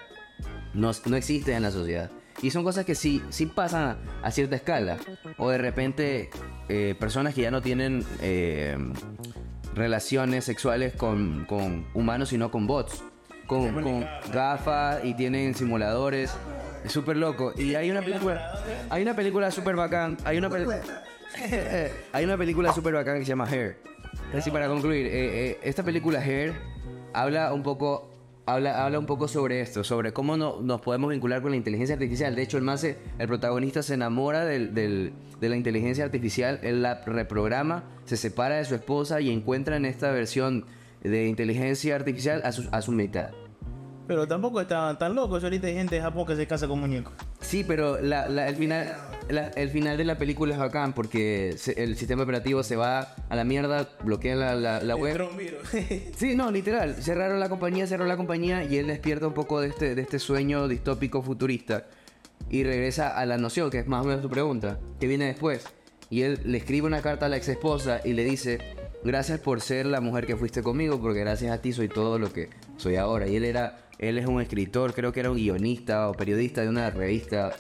No, 0.74 0.92
no 1.06 1.16
existe 1.16 1.54
en 1.54 1.62
la 1.62 1.72
sociedad. 1.72 2.10
Y 2.42 2.52
son 2.52 2.64
cosas 2.64 2.86
que 2.86 2.96
sí, 2.96 3.22
sí 3.30 3.46
pasan 3.46 3.84
a, 3.84 3.98
a 4.28 4.32
cierta 4.32 4.56
escala. 4.56 4.98
O 5.38 5.50
de 5.50 5.58
repente 5.58 6.30
eh, 6.70 6.96
personas 7.00 7.36
que 7.36 7.42
ya 7.42 7.52
no 7.52 7.62
tienen 7.62 8.04
eh, 8.22 8.78
relaciones 9.76 10.46
sexuales 10.46 10.94
con, 10.94 11.46
con 11.46 11.86
humanos, 11.94 12.30
sino 12.30 12.50
con 12.50 12.66
bots. 12.66 13.04
Con, 13.46 13.74
con 13.82 14.06
gafas 14.32 15.04
y 15.04 15.16
tienen 15.16 15.54
simuladores. 15.54 16.32
Es 16.84 16.92
súper 16.92 17.18
loco. 17.18 17.54
Y 17.58 17.76
hay 17.76 17.92
una 17.92 18.02
película... 18.02 18.54
Hay 18.90 19.02
una 19.02 19.16
película 19.16 19.52
súper 19.52 19.76
bacán. 19.76 20.18
Hay 20.24 20.38
una 20.38 20.50
película... 20.50 20.82
Hay 22.12 22.26
una 22.26 22.38
película 22.38 22.74
súper 22.74 22.94
bacán 22.94 23.20
que 23.20 23.26
se 23.26 23.30
llama 23.30 23.46
Hair. 23.50 23.78
Así 24.34 24.52
para 24.52 24.68
concluir, 24.68 25.06
eh, 25.08 25.50
eh, 25.52 25.60
esta 25.64 25.84
película 25.84 26.20
Hair 26.20 26.54
habla 27.14 27.54
un 27.54 27.64
poco 27.64 28.10
habla, 28.46 28.84
habla 28.84 28.98
un 28.98 29.06
poco 29.06 29.28
sobre 29.28 29.62
esto, 29.62 29.84
sobre 29.84 30.12
cómo 30.12 30.36
no- 30.36 30.60
nos 30.62 30.82
podemos 30.82 31.12
vincular 31.12 31.42
con 31.44 31.52
la 31.52 31.58
inteligencia 31.58 31.94
artificial. 31.94 32.36
De 32.36 32.42
hecho, 32.42 32.58
el 32.58 32.64
más 32.64 32.82
se- 32.82 32.98
el 33.20 33.28
protagonista 33.28 33.84
se 33.84 33.94
enamora 33.94 34.44
del- 34.44 34.74
del- 34.74 35.14
de 35.40 35.50
la 35.50 35.56
inteligencia 35.56 36.04
artificial, 36.04 36.60
él 36.64 36.82
la 36.82 37.02
reprograma, 37.06 37.84
se 38.06 38.18
separa 38.18 38.56
de 38.58 38.66
su 38.66 38.74
esposa 38.74 39.22
y 39.22 39.30
encuentra 39.30 39.78
en 39.78 39.86
esta 39.86 40.10
versión 40.12 40.66
de 41.04 41.28
inteligencia 41.28 41.96
artificial 41.96 42.42
a 42.44 42.52
su, 42.52 42.68
a 42.72 42.82
su 42.82 42.92
mitad. 42.92 43.30
Pero 44.10 44.28
tampoco 44.28 44.60
estaban 44.60 44.98
tan 44.98 45.14
locos, 45.14 45.44
ahorita 45.44 45.68
hay 45.68 45.76
gente 45.76 45.94
de 45.98 46.02
Japón 46.02 46.26
que 46.26 46.36
se 46.36 46.48
casa 46.48 46.68
con 46.68 46.80
muñecos. 46.80 47.14
Sí, 47.42 47.64
pero 47.64 48.02
la- 48.02 48.28
la- 48.28 48.48
el, 48.50 48.56
final, 48.56 48.98
la- 49.30 49.50
el 49.50 49.70
final 49.70 49.98
de 49.98 50.04
la 50.04 50.18
película 50.18 50.56
es 50.56 50.60
bacán 50.60 50.94
porque 50.94 51.54
se- 51.60 51.84
el 51.84 51.96
sistema 51.96 52.24
operativo 52.24 52.64
se 52.64 52.76
va 52.76 53.14
a 53.30 53.36
la 53.36 53.44
mierda, 53.44 53.88
bloquea 54.04 54.36
la, 54.36 54.56
la- 54.56 54.82
la 54.82 54.96
web. 54.96 55.30
Un 55.30 55.38
virus. 55.38 55.60
Sí, 56.18 56.34
no, 56.36 56.50
literal. 56.50 56.96
Cerraron 56.96 57.40
la 57.40 57.50
compañía, 57.50 57.86
cerró 57.86 58.06
la 58.08 58.18
compañía 58.18 58.64
y 58.64 58.78
él 58.78 58.88
despierta 58.88 59.28
un 59.28 59.36
poco 59.36 59.62
de 59.62 59.68
este, 59.68 59.94
de 59.94 60.02
este 60.02 60.18
sueño 60.18 60.68
distópico 60.68 61.22
futurista 61.22 61.86
y 62.50 62.64
regresa 62.64 63.16
a 63.16 63.28
la 63.28 63.38
noción, 63.38 63.70
que 63.70 63.78
es 63.78 63.86
más 63.88 64.04
o 64.04 64.08
menos 64.08 64.24
tu 64.24 64.30
pregunta, 64.32 64.80
que 65.00 65.06
viene 65.06 65.26
después. 65.26 65.66
Y 66.10 66.24
él 66.24 66.40
le 66.46 66.58
escribe 66.58 66.88
una 66.88 67.04
carta 67.04 67.28
a 67.28 67.30
la 67.30 67.38
ex 67.38 67.48
esposa 67.48 68.02
y 68.04 68.14
le 68.14 68.24
dice, 68.24 68.58
gracias 69.04 69.40
por 69.40 69.62
ser 69.62 69.86
la 69.86 70.02
mujer 70.02 70.26
que 70.26 70.36
fuiste 70.36 70.64
conmigo, 70.64 71.00
porque 71.00 71.20
gracias 71.20 71.52
a 71.52 71.62
ti 71.62 71.74
soy 71.74 71.90
todo 71.90 72.18
lo 72.18 72.34
que 72.34 72.50
soy 72.80 72.96
ahora. 72.96 73.28
Y 73.28 73.36
él 73.36 73.46
era, 73.46 73.78
él 74.00 74.18
es 74.18 74.26
un 74.26 74.42
escritor, 74.42 74.94
creo 74.94 75.12
que 75.12 75.20
era 75.20 75.32
un 75.32 75.38
guionista 75.38 76.10
o 76.10 76.14
periodista 76.14 76.62
de 76.62 76.70
una 76.70 76.90
revista. 76.90 77.52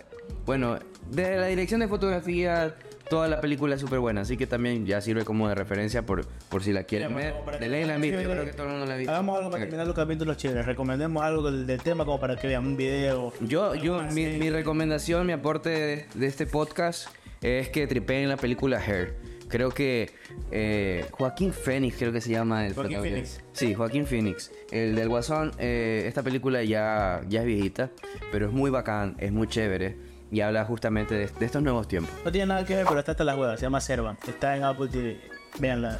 Bueno, 0.45 0.79
de 1.11 1.37
la 1.37 1.47
dirección 1.47 1.79
de 1.79 1.87
fotografía, 1.87 2.75
toda 3.09 3.27
la 3.27 3.41
película 3.41 3.75
es 3.75 3.81
súper 3.81 3.99
buena, 3.99 4.21
así 4.21 4.37
que 4.37 4.47
también 4.47 4.85
ya 4.85 5.01
sirve 5.01 5.25
como 5.25 5.49
de 5.49 5.55
referencia 5.55 6.05
por, 6.05 6.25
por 6.49 6.63
si 6.63 6.71
la 6.71 6.83
quieren 6.83 7.15
ver. 7.15 7.33
De 7.59 7.67
ley 7.67 7.85
la 7.85 7.95
han 7.95 8.01
visto, 8.01 8.21
yo 8.21 8.29
creo 8.29 8.45
que 8.45 8.53
todo 8.53 8.67
el 8.67 8.71
mundo 8.71 8.85
la 8.85 8.93
ha 8.93 8.97
visto. 8.97 9.11
Hagamos 9.11 9.37
algo 9.37 9.51
para 9.51 9.63
terminar 9.63 9.87
los 9.87 9.95
capítulos 9.95 10.37
chéveres. 10.37 10.65
Recomendemos 10.65 11.23
algo 11.23 11.51
del, 11.51 11.65
del 11.65 11.81
tema 11.81 12.05
como 12.05 12.19
para 12.19 12.35
que 12.35 12.47
vean 12.47 12.65
un 12.65 12.77
video. 12.77 13.33
Yo, 13.41 13.75
yo, 13.75 14.01
mi, 14.11 14.25
mi 14.25 14.49
recomendación, 14.49 15.25
mi 15.25 15.33
aporte 15.33 15.69
de, 15.69 16.05
de 16.13 16.27
este 16.27 16.45
podcast 16.45 17.09
es 17.41 17.69
que 17.69 17.87
tripeen 17.87 18.29
la 18.29 18.37
película 18.37 18.79
Hair. 18.79 19.15
Creo 19.49 19.71
que 19.71 20.11
eh, 20.51 21.05
Joaquín 21.11 21.51
Phoenix, 21.51 21.97
creo 21.97 22.11
que 22.13 22.21
se 22.21 22.29
llama 22.29 22.65
el 22.65 22.73
Joaquín 22.73 22.97
protagonista. 22.99 23.35
Phoenix. 23.41 23.57
Sí, 23.59 23.73
Joaquín 23.73 24.05
Phoenix. 24.05 24.51
El 24.71 24.95
del 24.95 25.09
Guasón, 25.09 25.51
eh, 25.57 26.03
esta 26.07 26.23
película 26.23 26.63
ya, 26.63 27.21
ya 27.27 27.41
es 27.41 27.45
viejita, 27.47 27.89
pero 28.31 28.45
es 28.47 28.53
muy 28.53 28.69
bacán, 28.69 29.15
es 29.19 29.31
muy 29.31 29.47
chévere 29.47 29.97
y 30.31 30.41
habla 30.41 30.63
justamente 30.65 31.15
de, 31.15 31.27
de 31.27 31.45
estos 31.45 31.63
nuevos 31.63 31.87
tiempos. 31.87 32.11
No 32.23 32.31
tiene 32.31 32.45
nada 32.47 32.63
que 32.63 32.75
ver, 32.75 32.85
pero 32.87 32.99
está 32.99 33.11
hasta 33.13 33.23
las 33.23 33.35
huevas. 33.37 33.59
Se 33.59 33.65
llama 33.65 33.81
Servan. 33.81 34.17
Está 34.27 34.55
en 34.55 34.63
Apple 34.63 34.87
TV. 34.87 35.19
Véanla. 35.59 35.97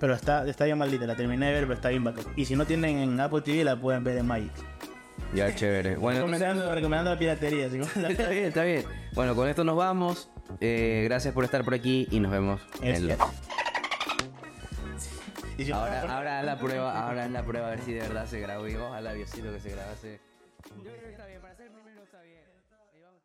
Pero 0.00 0.14
está, 0.14 0.48
está 0.48 0.64
bien 0.64 0.78
maldita. 0.78 1.06
La 1.06 1.16
terminé 1.16 1.46
de 1.46 1.52
ver, 1.52 1.62
pero 1.62 1.74
está 1.74 1.88
bien 1.90 2.04
bacán. 2.04 2.24
Y 2.36 2.44
si 2.44 2.56
no 2.56 2.64
tienen 2.66 2.98
en 2.98 3.20
Apple 3.20 3.40
TV, 3.42 3.62
la 3.64 3.76
pueden 3.80 4.02
ver 4.04 4.18
en 4.18 4.26
Magic. 4.26 4.50
Ya, 5.34 5.54
chévere. 5.54 5.96
Bueno, 6.00 6.20
Recomendando, 6.20 6.74
recomendando 6.74 7.10
la 7.12 7.18
piratería. 7.18 7.68
como- 7.68 7.84
está 8.08 8.28
bien, 8.30 8.44
está 8.44 8.64
bien. 8.64 8.84
Bueno, 9.12 9.34
con 9.34 9.48
esto 9.48 9.62
nos 9.64 9.76
vamos. 9.76 10.28
Eh, 10.60 11.02
gracias 11.04 11.34
por 11.34 11.44
estar 11.44 11.64
por 11.64 11.74
aquí 11.74 12.08
y 12.10 12.20
nos 12.20 12.30
vemos 12.32 12.60
en 12.82 13.08
la... 13.08 13.16
Y 15.56 15.64
si- 15.64 15.72
Ahora, 15.72 16.02
ahora 16.02 16.42
la 16.42 16.56
prueba, 16.58 17.06
ahora 17.06 17.28
la 17.28 17.42
prueba 17.44 17.66
a 17.66 17.70
ver 17.70 17.80
si 17.82 17.92
de 17.92 18.00
verdad 18.00 18.26
se 18.26 18.38
grabó 18.40 18.68
y 18.68 18.76
ojalá 18.76 19.12
Diosito 19.12 19.52
que 19.52 19.60
se 19.60 19.70
grabase. 19.70 20.20
Yo 20.76 20.82
creo 20.92 21.00
que 21.00 21.10
está 21.10 21.26
bien, 21.26 21.40
para 21.40 21.54
bien. 21.54 21.87